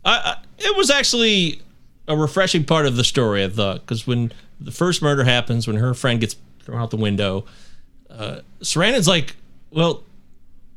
[0.05, 1.63] I, I it was actually
[2.07, 3.45] a refreshing part of the story.
[3.45, 6.97] I thought because when the first murder happens, when her friend gets thrown out the
[6.97, 7.45] window,
[8.11, 9.37] uh, Sarandon's like,
[9.71, 10.03] "Well,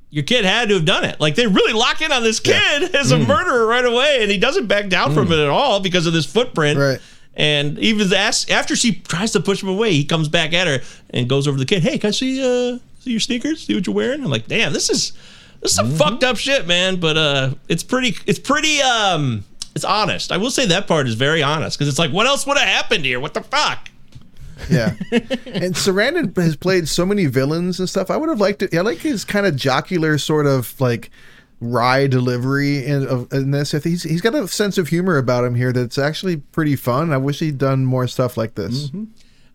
[0.10, 2.96] your kid had to have done it." Like they really lock in on this kid
[2.96, 6.08] as a murderer right away, and he doesn't back down from it at all because
[6.08, 6.80] of this footprint.
[6.80, 7.00] Right.
[7.36, 10.80] And even as, after she tries to push him away, he comes back at her
[11.12, 11.84] and goes over to the kid.
[11.84, 12.80] Hey, can I see uh
[13.12, 13.66] your sneakers?
[13.66, 14.24] See what you're wearing?
[14.24, 15.14] I'm like, damn, this is
[15.62, 17.00] this is some fucked up shit, man.
[17.00, 19.44] But uh, it's pretty it's pretty um
[19.76, 20.32] it's honest.
[20.32, 22.68] I will say that part is very honest because it's like, what else would have
[22.68, 23.20] happened here?
[23.20, 23.90] What the fuck?
[24.70, 24.96] Yeah.
[25.12, 28.10] and Sarandon has played so many villains and stuff.
[28.10, 28.76] I would have liked it.
[28.76, 31.12] I like his kind of jocular sort of like
[31.60, 33.74] wry delivery in, of, in this.
[33.74, 36.76] I think he's he's got a sense of humor about him here that's actually pretty
[36.76, 37.12] fun.
[37.12, 38.92] I wish he'd done more stuff like this.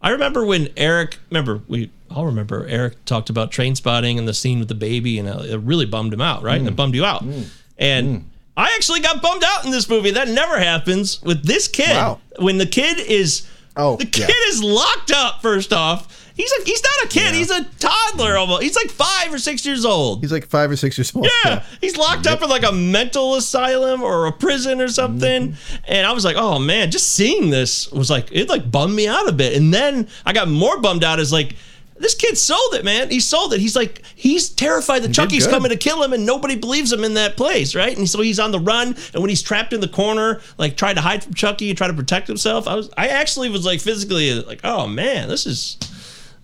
[0.01, 4.59] I remember when Eric, remember, we all remember Eric talked about Trainspotting and the scene
[4.59, 6.59] with the baby, and it really bummed him out, right?
[6.59, 6.77] And it mm.
[6.77, 7.25] bummed you out.
[7.25, 7.49] Mm.
[7.79, 8.25] And mm.
[8.57, 10.13] I actually got bummed out in this movie.
[10.13, 11.91] That never happens with this kid.
[11.91, 12.21] Wow.
[12.39, 13.47] When the kid is,
[13.77, 14.27] Oh, the yeah.
[14.27, 16.19] kid is locked up, first off.
[16.35, 17.35] He's like, he's not a kid.
[17.35, 18.63] He's a toddler almost.
[18.63, 20.21] He's like five or six years old.
[20.21, 21.29] He's like five or six years old.
[21.45, 25.53] Yeah, he's locked up in like a mental asylum or a prison or something.
[25.53, 25.85] Mm-hmm.
[25.89, 29.09] And I was like, oh man, just seeing this was like it like bummed me
[29.09, 29.57] out a bit.
[29.57, 31.57] And then I got more bummed out as like
[32.03, 33.11] this kid sold it, man.
[33.11, 33.61] He sold it.
[33.61, 37.15] He's like he's terrified that Chucky's coming to kill him, and nobody believes him in
[37.15, 37.97] that place, right?
[37.97, 38.97] And so he's on the run.
[39.15, 41.87] And when he's trapped in the corner, like trying to hide from Chucky and try
[41.87, 45.79] to protect himself, I was I actually was like physically like, oh man, this is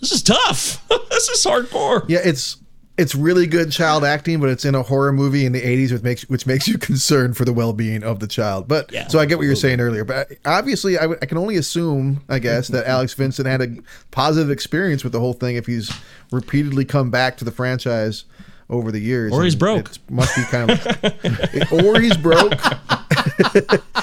[0.01, 0.87] this is tough.
[1.11, 2.05] this is hardcore.
[2.09, 2.57] Yeah, it's
[2.99, 6.03] it's really good child acting, but it's in a horror movie in the '80s, which
[6.03, 8.69] makes which makes you concerned for the well-being of the child.
[8.69, 9.07] But Yeah.
[9.09, 12.69] so I get what you're saying earlier, but obviously I, can only assume, I guess,
[12.69, 13.69] that Alex Vincent had a
[14.11, 15.91] positive experience with the whole thing if he's
[16.33, 18.25] repeatedly come back to the franchise
[18.71, 19.89] over the years, Or he's broke.
[19.93, 22.53] it must be kind of, or he's broke.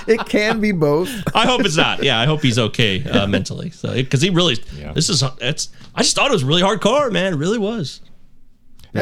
[0.08, 1.10] it can be both.
[1.36, 2.04] I hope it's not.
[2.04, 3.70] Yeah, I hope he's okay uh, mentally.
[3.70, 4.94] So because he really, Yeah.
[4.94, 5.70] this is it's.
[5.94, 7.34] I just thought it was really hardcore, man.
[7.34, 8.02] It really was.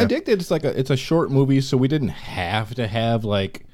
[0.02, 2.88] I dig that it's like a it's a short movie, so we didn't have to
[2.88, 3.66] have like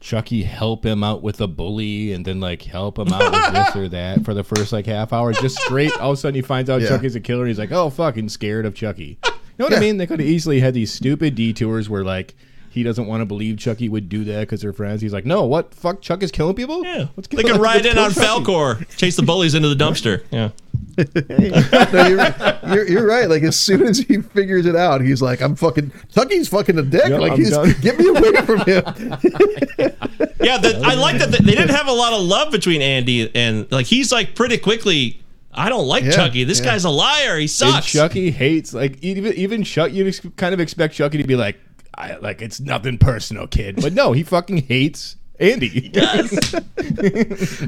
[0.00, 3.76] Chucky help him out with a bully and then like help him out with this
[3.76, 5.32] or that for the first like half hour.
[5.32, 6.88] Just straight, all of a sudden he finds out Yeah.
[6.88, 7.42] Chucky's a killer.
[7.42, 9.18] And he's like, oh fucking scared of Chucky.
[9.24, 9.96] You know what I mean?
[9.96, 12.36] They could have easily had these stupid detours where like
[12.70, 15.00] he doesn't want to believe Chucky would do that because they're friends.
[15.00, 15.74] He's like, no, what?
[15.74, 16.84] Fuck, Chuck is killing people.
[16.84, 19.68] Yeah, Let's they kill- could ride let's in on Chucky." Falcor, chase the bullies into
[19.68, 20.22] the dumpster.
[20.30, 20.50] Yeah,
[20.98, 23.28] No, you're, you're, you're right.
[23.28, 26.82] Like as soon as he figures it out, he's like, "I'm fucking Chucky's fucking a
[26.82, 27.08] dick.
[27.08, 27.74] Yep, like I'm he's done.
[27.80, 28.82] get me away from him."
[30.40, 30.58] yeah.
[30.58, 33.70] The, I like that they they didn't have a lot of love between Andy and
[33.70, 35.20] like he's like pretty quickly.
[35.52, 36.44] I don't like Yeah, Chucky.
[36.44, 36.66] This yeah.
[36.66, 37.36] guy's a liar.
[37.36, 37.90] He And sucks.
[37.90, 39.92] Chucky hates like even even Chuck.
[39.92, 41.58] You ex- kind of expect Chucky to be like,
[41.94, 43.76] I, like it's nothing personal, kid.
[43.80, 45.68] But no, he fucking hates Andy.
[45.78, 46.30] He does.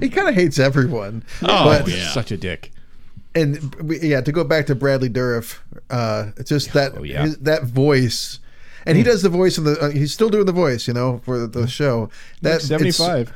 [0.01, 1.25] he kind of hates everyone.
[1.43, 2.11] Oh, but, yeah.
[2.11, 2.71] Such a dick.
[3.35, 5.59] And yeah, to go back to Bradley Dourif,
[5.89, 7.23] uh, it's just that Oh, yeah.
[7.23, 8.41] his, that voice,
[8.87, 9.79] and he does the voice of the.
[9.81, 12.11] Uh, he's still doing the voice, you know, for the, the show.
[12.43, 13.33] That it's- Seventy five.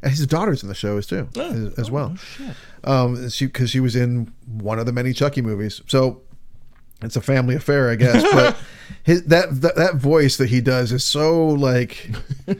[0.00, 2.16] And his daughter's in the show as too, as, as well.
[2.84, 6.20] Um, she because she was in one of the many Chucky movies, so
[7.02, 8.22] it's a family affair, I guess.
[8.22, 8.56] But
[9.02, 12.10] his that, that that voice that he does is so like.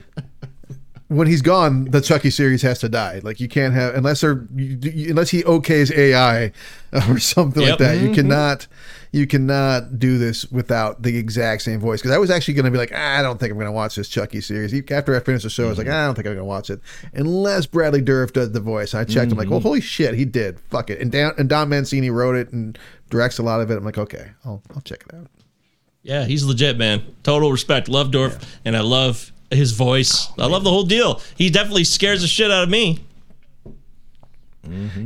[1.09, 3.21] When he's gone, the Chucky series has to die.
[3.25, 6.53] Like you can't have unless they're you, you- unless he okays AI
[7.09, 7.71] or something Yep.
[7.71, 7.99] like that.
[8.03, 8.67] You cannot
[9.11, 12.03] you cannot do this without the exact same voice.
[12.03, 13.73] Because I was actually going to be like, ah, I don't think I'm going to
[13.73, 14.75] watch this Chucky series.
[14.91, 16.45] After I finished the show, I was like, ah, I don't think I'm going to
[16.45, 16.79] watch it
[17.15, 18.93] unless Bradley Dourif does the voice.
[18.95, 19.33] I checked.
[19.33, 20.61] I'm like, well, holy shit, he did.
[20.69, 21.01] Fuck it.
[21.01, 22.79] And Don, and Don Mancini wrote it and
[23.09, 23.79] directs a lot of it.
[23.79, 25.29] I'm like, okay, I'll I'll check it out.
[26.03, 27.03] Yeah, he's legit, man.
[27.23, 27.89] Total respect.
[27.89, 30.29] Love Dorf, and I love his voice.
[30.39, 31.21] I love the whole deal.
[31.37, 33.01] He definitely scares the shit out of me.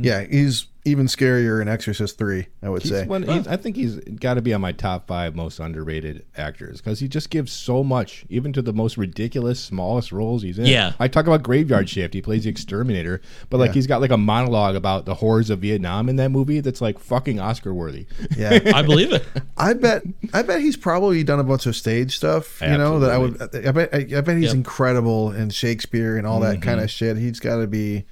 [0.01, 2.47] Yeah, he's even scarier in Exorcist Three.
[2.61, 3.05] I would He's say.
[3.05, 6.81] one, he's, I think he's got to be on my top five most underrated actors
[6.81, 10.65] because he just gives so much, even to the most ridiculous, smallest roles he's in.
[10.65, 10.93] Yeah.
[10.99, 12.13] I talk about Graveyard Shift.
[12.13, 13.73] He plays the exterminator, but like Yeah.
[13.75, 16.99] he's got like a monologue about the horrors of Vietnam in that movie that's like
[16.99, 18.05] fucking Oscar worthy.
[18.35, 19.25] Yeah, I believe it.
[19.55, 20.03] I bet.
[20.33, 22.61] I bet he's probably done a bunch of stage stuff.
[22.61, 23.41] You know that I would.
[23.41, 23.89] I bet.
[23.93, 24.55] I, I bet he's Yep.
[24.55, 26.63] incredible in Shakespeare and all that mm-hmm.
[26.63, 27.17] kind of shit.
[27.17, 28.05] He's got to be.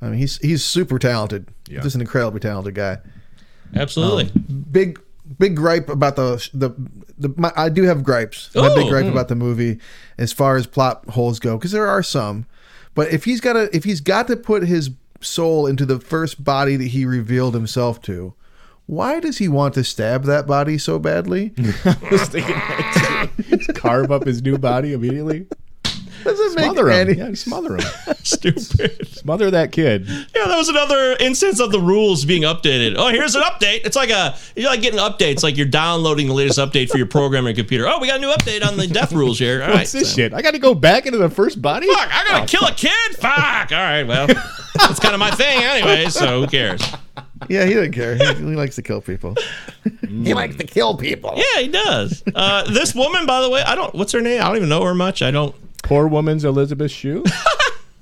[0.00, 1.48] I mean, he's he's super talented.
[1.68, 1.80] Yeah.
[1.80, 2.98] Just an incredibly talented guy.
[3.74, 4.24] Absolutely.
[4.24, 5.00] Um, big
[5.38, 6.70] big gripe about the the.
[7.18, 8.54] the my, I do have gripes.
[8.54, 9.12] My big gripe hmm.
[9.12, 9.78] about the movie,
[10.18, 12.46] as far as plot holes go, because there are some.
[12.94, 14.90] But if he's got to, if he's got to put his
[15.20, 18.34] soul into the first body that he revealed himself to,
[18.86, 21.50] why does he want to stab that body so badly?
[22.10, 23.72] Just thinking that too.
[23.74, 25.46] Carve up his new body immediately.
[26.26, 27.08] Doesn't make Smother him.
[27.08, 27.84] any Yeah, smother him.
[28.22, 29.08] Stupid.
[29.08, 30.06] smother that kid.
[30.08, 32.94] Yeah, that was another instance of the rules being updated.
[32.98, 33.84] Oh, here's an update.
[33.86, 37.06] It's like a you're like getting updates, like you're downloading the latest update for your
[37.06, 37.86] programming computer.
[37.88, 39.62] Oh, we got a new update on the death rules here.
[39.62, 39.76] All right.
[39.78, 40.34] What's this so- shit?
[40.34, 41.86] I got to go back into the first body.
[41.86, 43.16] Fuck, I gotta kill a kid?
[43.16, 43.72] Fuck.
[43.72, 46.82] All right, well, that's kind of my thing anyway, so who cares?
[47.48, 48.16] Yeah, he doesn't care.
[48.16, 49.34] He, he likes to kill people.
[50.08, 51.34] he likes to kill people.
[51.36, 52.22] Yeah, he does.
[52.34, 54.40] Uh, this woman, by the way, I don't, what's her name?
[54.40, 55.22] I don't even know her much.
[55.22, 55.54] I don't,
[55.86, 57.24] Poor woman's Elizabeth Shue.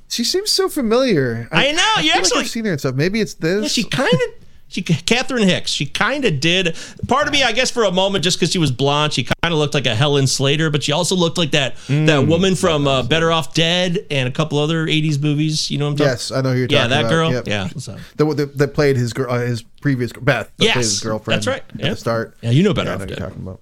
[0.07, 1.49] She seems so familiar.
[1.51, 2.95] I know, you feel like actually- I've seen her and stuff.
[2.95, 3.63] Maybe it's this.
[3.63, 4.21] yeah, she kind of,
[4.69, 5.73] She, Catherine Hicks.
[5.73, 6.77] She kind of did.
[7.09, 9.53] Part of me, I guess, for a moment, just because she was blonde, she kind
[9.53, 12.87] of looked like a Helen Slater, but she also looked like that that woman from
[12.87, 15.69] uh, Better Off Dead and a couple other '80s movies.
[15.69, 16.11] You know what I'm talking?
[16.13, 16.97] Yes, I know who you're Yeah, talking about.
[16.97, 17.33] Yeah, that girl.
[17.33, 17.49] Yep.
[17.49, 17.69] Yeah.
[17.81, 20.53] So- The, the, that played his girl, uh, his previous Beth.
[20.59, 21.39] That Yes, played his girlfriend.
[21.43, 21.63] that's right.
[21.75, 21.91] At Yeah.
[21.91, 22.37] the start.
[22.41, 23.19] Yeah, you know Better Yeah, I Off know Dead.
[23.19, 23.61] you're talking about.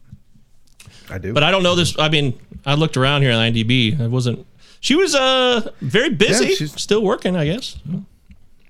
[1.12, 1.32] I do.
[1.32, 1.98] But I don't know this.
[1.98, 4.00] I mean, I looked around here on IMDb.
[4.00, 4.46] I wasn't.
[4.80, 6.46] She was uh very busy.
[6.48, 7.76] Yeah, she's- still working, I guess.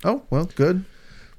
[0.05, 0.84] oh well, good.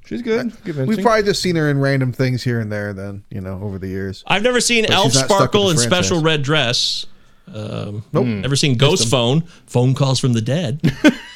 [0.05, 0.45] She's good.
[0.47, 1.03] We've Convincing.
[1.03, 2.91] probably just seen her in random things here and there.
[2.93, 4.23] Then you know, over the years.
[4.27, 6.23] I've never seen But Elf she's not stuck with Sparkle the in Special franchise.
[6.25, 7.05] Red Dress.
[7.53, 8.25] Um, Nope.
[8.25, 9.41] Never seen Ghost Phone.
[9.67, 10.81] Phone calls from the dead.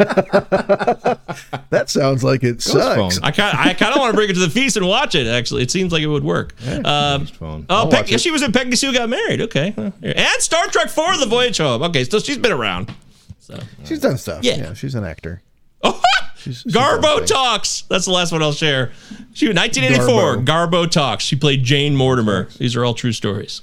[1.70, 3.16] That sounds like it sucks.
[3.16, 3.24] phone.
[3.24, 5.26] I kind I kind of want to bring it to the feast and watch it.
[5.28, 6.54] Actually, it seems like it would work.
[6.84, 7.66] Um, Phone.
[7.70, 9.40] oh, I'll Peg- she was in Peggy Sue Got Married.
[9.42, 11.82] Okay, and Star Trek Four: The Voyage Home.
[11.84, 12.92] Okay, so she's been around.
[13.38, 14.42] So She's done stuff.
[14.42, 14.56] Yeah.
[14.56, 15.42] Yeah, she's an actor.
[15.82, 16.00] Oh,
[16.36, 17.24] She's, she's Garbo.
[17.24, 17.82] Talks.
[17.88, 18.92] That's the last one I'll share.
[19.32, 20.44] She was 1984.
[20.44, 20.90] Garbo.
[20.90, 21.24] Talks.
[21.24, 22.48] She played Jane Mortimer.
[22.58, 23.62] These are all true stories.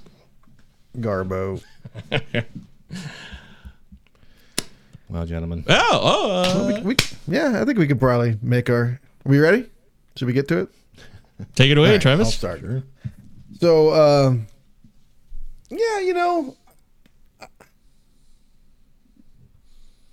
[0.98, 1.62] Garbo.
[5.10, 5.64] Well, gentlemen.
[5.68, 6.78] Oh, oh.
[6.78, 6.96] uh, We,
[7.28, 8.84] yeah, I think we could probably make our.
[8.84, 9.00] Are
[9.30, 9.66] we ready?
[10.16, 10.70] Should we get to it?
[11.56, 12.34] take it away, I'll Travis.
[12.34, 12.62] start.
[13.60, 14.48] So, um,
[15.70, 16.56] yeah, you know,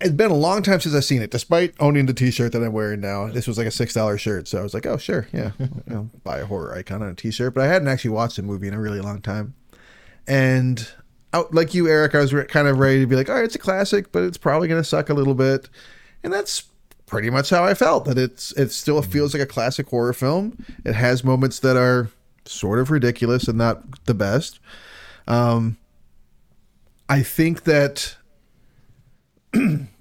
[0.01, 1.31] it's been a long time since I've seen it.
[1.31, 4.47] Despite owning the T-shirt that I'm wearing now, this was like a six dollar shirt,
[4.47, 7.15] so I was like, oh sure, yeah, you know, buy a horror icon on a
[7.15, 7.53] T-shirt.
[7.53, 9.55] But I hadn't actually watched the movie in a really long time,
[10.27, 10.87] and
[11.35, 13.45] out like you, Eric, I was re- kind of ready to be like, all right,
[13.45, 15.69] it's a classic, but it's probably going to suck a little bit,
[16.23, 16.63] and that's
[17.05, 18.05] pretty much how I felt.
[18.05, 20.63] That it's it still feels like a classic horror film.
[20.85, 22.09] It has moments that are
[22.45, 24.59] sort of ridiculous and not the best.
[25.27, 25.77] Um,
[27.09, 28.15] I think that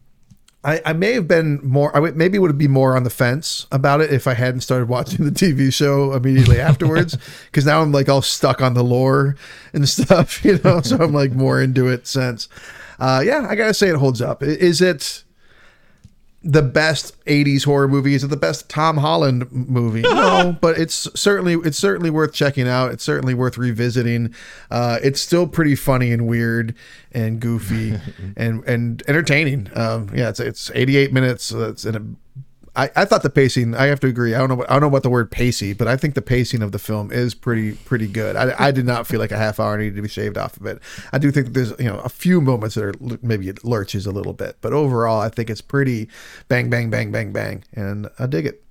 [0.64, 1.94] I, I may have been more.
[1.94, 5.24] I maybe would be more on the fence about it if I hadn't started watching
[5.24, 7.18] the TV show immediately afterwards.
[7.46, 9.36] Because now I'm like all stuck on the lore
[9.74, 10.80] and stuff, you know.
[10.80, 12.48] So I'm like more into it since.
[12.98, 14.42] Uh, yeah, I gotta say it holds up.
[14.42, 15.24] Is it?
[16.44, 20.02] The best 80s horror movie is it the best tom holland movie.
[20.14, 22.92] No but it's certainly it's certainly worth checking out.
[22.92, 24.34] It's certainly worth revisiting.
[24.70, 26.74] Uh, it's still pretty funny and weird
[27.12, 27.98] and goofy
[28.36, 29.70] and and entertaining.
[29.74, 31.44] Um, yeah it's it's 88 minutes.
[31.44, 32.04] So that's in a
[32.76, 33.74] I, I thought the pacing.
[33.74, 34.34] I have to agree.
[34.34, 34.54] I don't know.
[34.56, 36.78] What, I don't know about the word pacey, but I think the pacing of the
[36.78, 38.36] film is pretty pretty good.
[38.36, 40.66] I, I did not feel like a half hour needed to be shaved off of
[40.66, 40.80] it.
[41.12, 44.10] I do think there's you know a few moments that are maybe it lurches a
[44.10, 46.08] little bit, but overall I think it's pretty
[46.48, 48.64] bang bang bang bang bang, and I dig it.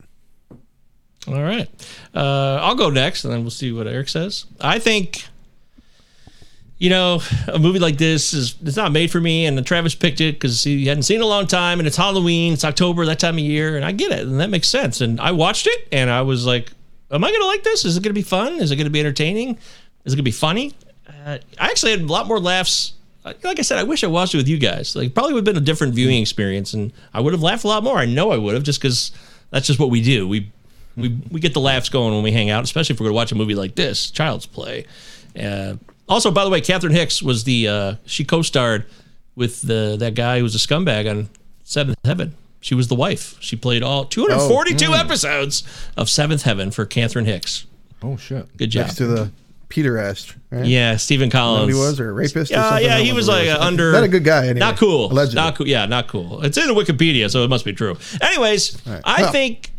[1.27, 1.69] All right.
[2.13, 4.45] Uh, I'll go next, and then we'll see what Eric says.
[4.59, 5.27] I think,
[6.77, 10.21] you know, a movie like this is it's not made for me, and Travis picked
[10.21, 13.19] it because he hadn't seen it a long time, and it's Halloween, it's October, that
[13.19, 15.01] time of year, and I get it, and that makes sense.
[15.01, 16.71] And I watched it, and I was like,
[17.11, 17.85] "Am I going to like this?
[17.85, 18.59] Is it going to be fun?
[18.59, 19.57] Is it going to be entertaining?
[20.05, 20.73] Is it going to be funny?"
[21.07, 22.93] Uh, I actually had a lot more laughs.
[23.23, 24.97] Like I said, I wish I watched it with you guys.
[24.97, 27.67] Like, probably would have been a different viewing experience, and I would have laughed a
[27.67, 27.97] lot more.
[27.97, 29.11] I know I would have, just because
[29.49, 30.27] that's just what we do.
[30.27, 30.51] We
[30.97, 33.15] we we get the laughs going when we hang out, especially if we're going to
[33.15, 34.85] watch a movie like this, Child's Play.
[35.39, 35.75] Uh,
[36.13, 38.85] also, by the way, Catherine Hicks was the uh, she co-starred
[39.35, 41.29] with the that guy who was a scumbag on
[41.63, 42.35] Seventh Heaven.
[42.61, 43.35] She was the wife.
[43.41, 45.63] She played all 242 episodes
[45.97, 47.65] of Seventh Heaven for Catherine Hicks.
[48.01, 48.55] Oh shit.
[48.57, 48.85] Good job.
[48.85, 49.31] Next to the
[49.69, 50.65] pederast, right?
[50.65, 51.73] Yeah, Stephen Collins.
[51.73, 52.51] he was or a rapist?
[52.51, 54.43] Yeah, yeah, he was like under Not a good guy.
[54.43, 54.59] Anyway.
[54.59, 55.11] Not cool.
[55.11, 55.35] Allegedly.
[55.41, 55.67] Not cool.
[55.67, 56.43] Yeah, not cool.
[56.43, 57.97] It's in Wikipedia, so it must be true.
[58.21, 59.31] Anyways, I Well.
[59.31, 59.71] think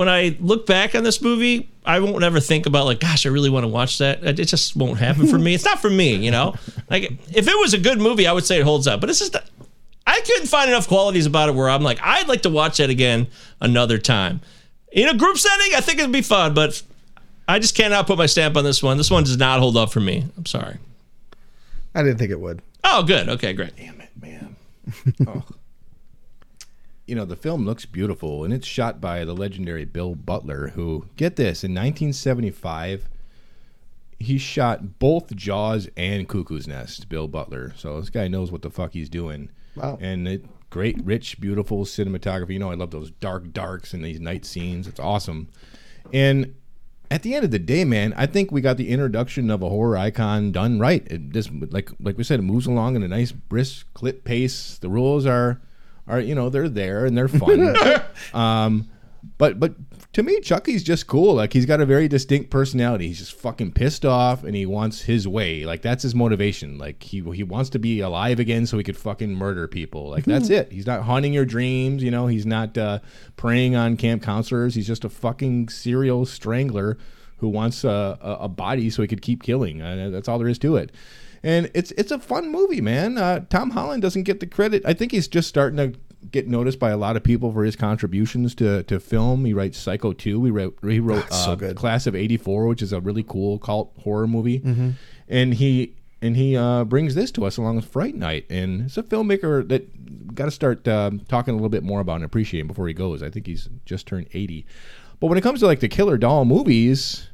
[0.00, 3.28] when I look back on this movie, I won't ever think about like, gosh, I
[3.28, 4.24] really want to watch that.
[4.24, 5.52] It just won't happen for me.
[5.52, 6.54] It's not for me, you know.
[6.88, 9.02] Like if it was a good movie, I would say it holds up.
[9.02, 9.36] But it's just
[10.06, 12.88] I couldn't find enough qualities about it where I'm like, I'd like to watch that
[12.88, 13.26] again
[13.60, 14.40] another time.
[14.90, 16.80] In a group setting, I think it'd be fun, but
[17.46, 18.96] I just cannot put my stamp on this one.
[18.96, 20.24] This one does not hold up for me.
[20.38, 20.78] I'm sorry.
[21.94, 22.62] I didn't think it would.
[22.84, 23.28] Oh, good.
[23.28, 23.76] Okay, great.
[23.76, 24.56] Damn it, man.
[25.26, 25.44] oh.
[27.10, 31.06] You know, the film looks beautiful and it's shot by the legendary Bill Butler, who,
[31.16, 33.08] get this, in 1975,
[34.20, 37.72] he shot both Jaws and Cuckoo's Nest, Bill Butler.
[37.76, 39.50] So this guy knows what the fuck he's doing.
[39.74, 39.98] Wow.
[40.00, 42.50] And it, great, rich, beautiful cinematography.
[42.50, 44.86] You know, I love those dark darks and these night scenes.
[44.86, 45.48] It's awesome.
[46.12, 46.54] And
[47.10, 49.68] at the end of the day, man, I think we got the introduction of a
[49.68, 51.04] horror icon done right.
[51.10, 54.78] It just like like we said, it moves along in a nice brisk clip pace.
[54.78, 55.60] The rules are
[56.06, 57.74] are you know they're there and they're fun.
[58.34, 58.90] um,
[59.38, 59.74] But but
[60.14, 61.34] to me, Chucky's just cool.
[61.34, 63.06] Like he's got a very distinct personality.
[63.08, 65.64] He's just fucking pissed off, and he wants his way.
[65.64, 66.78] Like that's his motivation.
[66.78, 70.08] Like he he wants to be alive again, so he could fucking murder people.
[70.10, 70.72] Like that's it.
[70.72, 72.02] He's not haunting your dreams.
[72.02, 72.98] You know, he's not uh,
[73.36, 74.74] preying on camp counselors.
[74.74, 76.98] He's just a fucking serial strangler
[77.36, 79.80] who wants a, a, a body so he could keep killing.
[79.80, 80.92] Uh, that's all there is to it.
[81.42, 83.16] And it's it's a fun movie, man.
[83.16, 84.82] Uh, Tom Holland doesn't get the credit.
[84.84, 85.98] I think he's just starting to
[86.30, 89.44] get noticed by a lot of people for his contributions to, to film.
[89.46, 90.44] He writes Psycho 2.
[90.44, 91.72] He wrote, he wrote Ah, so uh.
[91.72, 94.58] Class of 84, which is a really cool cult horror movie.
[95.28, 98.44] And he and he uh, brings this to us along with Fright Night.
[98.50, 102.16] And it's a filmmaker that got to start um, talking a little bit more about
[102.16, 103.22] and appreciating before he goes.
[103.22, 104.66] I think he's just turned 80.
[105.18, 107.29] But when it comes to like the killer doll movies,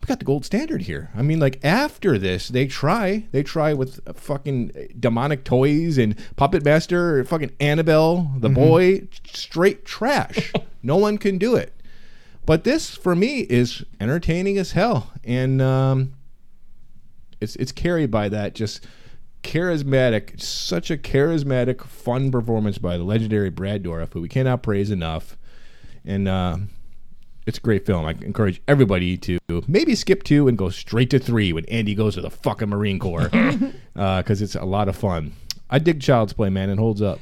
[0.00, 1.10] we got the gold standard here.
[1.14, 6.64] I mean, like after this, they try, they try with fucking demonic toys and Puppet
[6.64, 10.52] Master, fucking Annabelle, the boy, straight trash.
[10.82, 11.74] no one can do it.
[12.46, 16.14] But this, for me, is entertaining as hell, and um,
[17.40, 18.84] it's it's carried by that just
[19.42, 24.90] charismatic, such a charismatic, fun performance by the legendary Brad Dourif, who we cannot praise
[24.90, 25.36] enough,
[26.04, 26.26] and.
[26.26, 26.56] Uh,
[27.50, 28.06] it's a great film.
[28.06, 32.14] I encourage everybody to maybe skip two and go straight to three when Andy goes
[32.14, 33.28] to the fucking Marine Corps
[33.94, 35.32] because it's a lot of fun.
[35.68, 36.70] I dig Child's Play, man.
[36.70, 37.18] It holds up.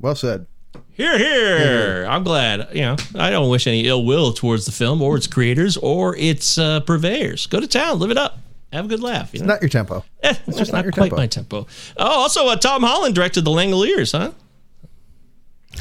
[0.00, 0.46] Well said.
[0.92, 2.06] Here, here.
[2.08, 2.68] I'm glad.
[2.72, 6.16] You know, I don't wish any ill will towards the film or its creators or
[6.16, 7.46] its uh, purveyors.
[7.46, 8.38] Go to town, live it up,
[8.72, 9.34] have a good laugh.
[9.34, 9.46] You know?
[9.46, 10.04] Not your tempo.
[10.22, 11.16] Eh, it's just not your quite tempo.
[11.16, 11.66] my tempo.
[11.98, 14.32] Oh, also, uh, Tom Holland directed The Langoliers, huh?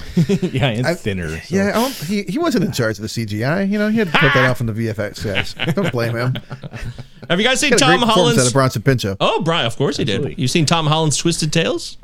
[0.41, 1.39] yeah, and thinner.
[1.41, 3.69] so- Yeah, I don't, he he wasn't in charge of the CGI.
[3.69, 5.53] You know, he had to put that off on the VFX guys.
[5.75, 6.35] Don't blame him.
[7.29, 8.47] Have you guys seen He had a Tom great performance out Holland's?
[8.47, 9.17] of Bronson Pinchot.
[9.19, 10.37] Oh, Brian, of course he did.
[10.37, 11.97] You seen Tom Holland's Twisted Tales?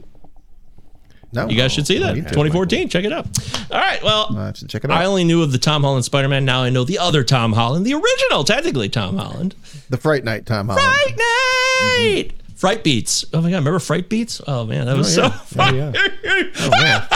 [1.31, 2.15] No, You guys should see oh, that.
[2.15, 2.89] 2014.
[2.89, 3.27] Check it out.
[3.71, 4.01] All right.
[4.01, 4.99] Well, I have to check it out.
[4.99, 6.43] I only knew of the Tom Holland Spider Man.
[6.43, 9.53] Now I know the other Tom Holland, the original, technically Tom Holland.
[9.89, 10.87] The Fright Night Tom Holland.
[10.87, 12.29] Fright Night!
[12.29, 12.55] Mm-hmm.
[12.55, 13.25] Fright Beats.
[13.31, 13.57] Oh my God.
[13.57, 14.41] Remember Fright Beats?
[14.47, 15.31] Oh man, that oh, was yeah.
[15.31, 15.79] so funny.
[15.81, 17.07] Oh, yeah.
[17.11, 17.15] Oh,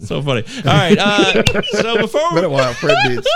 [0.00, 0.44] so funny.
[0.58, 0.96] All right.
[0.98, 2.72] Uh, so before Been a we, while.
[2.74, 3.26] Fred Beats.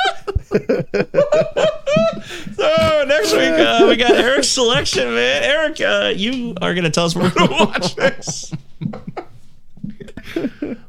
[2.56, 5.42] so next week uh, we got Eric's selection, man.
[5.44, 8.54] Eric, uh, you are going to tell us what we're going to watch next.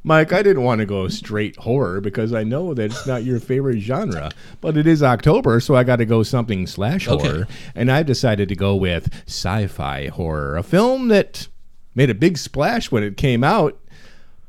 [0.03, 3.39] Mike, I didn't want to go straight horror because I know that it's not your
[3.39, 7.27] favorite genre, but it is October, so I got to go something slash Okay.
[7.27, 11.47] horror, and I've decided to go with sci-fi horror, a film that
[11.95, 13.77] made a big splash when it came out,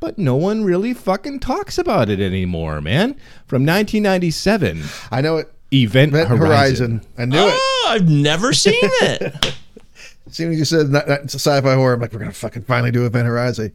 [0.03, 3.12] but no one really fucking talks about it anymore, man.
[3.46, 4.82] From 1997,
[5.12, 5.50] I know it.
[5.72, 6.90] Event, Event Horizon.
[6.98, 7.00] Horizon.
[7.16, 7.55] I knew it.
[7.57, 9.55] Oh, I've never seen it.
[10.26, 12.64] As soon as you said that, that's a sci-fi horror, I'm like, we're gonna fucking
[12.64, 13.72] finally do Event Horizon.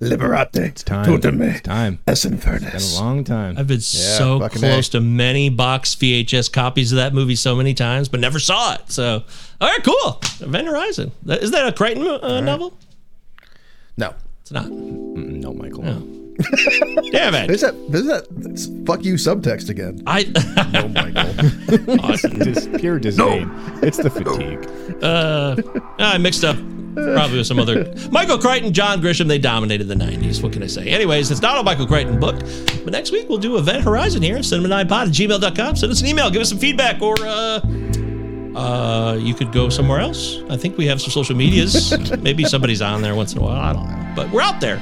[0.00, 0.54] Liberate.
[0.56, 1.04] It's Time.
[1.12, 1.98] It's time.
[2.06, 3.56] Es Been a long time.
[3.58, 4.92] I've been so close A.
[4.92, 8.90] to many box VHS copies of that movie so many times, but never saw it.
[8.92, 9.22] So,
[9.60, 10.20] all right, cool.
[10.40, 11.10] Event Horizon.
[11.24, 12.76] That- Is that a Crichton uh, novel?
[13.96, 14.14] No.
[14.44, 14.68] It's not.
[14.70, 15.80] No, Michael.
[17.12, 17.46] Damn it.
[17.46, 17.74] There's that.
[17.90, 18.84] There's that.
[18.86, 20.02] Fuck you subtext again.
[20.06, 20.30] I
[20.74, 22.00] Oh, Michael.
[22.04, 22.38] awesome.
[22.44, 23.48] Just pure disdain.
[23.48, 23.80] No.
[23.82, 25.02] It's the fatigue.
[25.02, 25.56] Uh,
[25.98, 26.56] I mixed up
[26.94, 29.28] probably with some other Michael Crichton, John Grisham.
[29.28, 30.42] They dominated the '90s.
[30.42, 30.88] What can I say?
[30.88, 34.42] Anyways, it's not a Michael Crichton book, but next week we'll do Event Horizon here.
[34.42, 35.76] Send them an iPod at gmail.com.
[35.76, 36.30] Send us an email.
[36.30, 37.60] Give us some feedback, or uh,
[38.54, 40.38] uh, you could go somewhere else.
[40.50, 41.92] I think we have some social medias.
[42.22, 43.60] Maybe somebody's on there once in a while.
[43.60, 44.80] I don't know, but we're out there.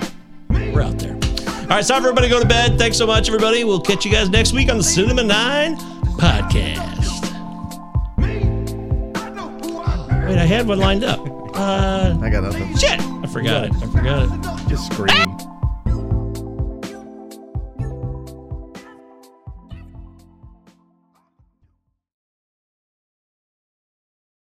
[0.50, 1.14] We're out there.
[1.14, 2.78] All right, it's time for everybody to go to bed.
[2.78, 3.64] Thanks so much, everybody.
[3.64, 5.76] We'll catch you guys next week on the Cinema Nine
[6.18, 7.00] podcast.
[10.26, 11.20] Wait, I had one lined up.
[11.54, 12.76] Uh, I got nothing.
[12.76, 13.72] shit, I forgot it.
[13.74, 14.68] I forgot it.
[14.68, 15.51] Just scream.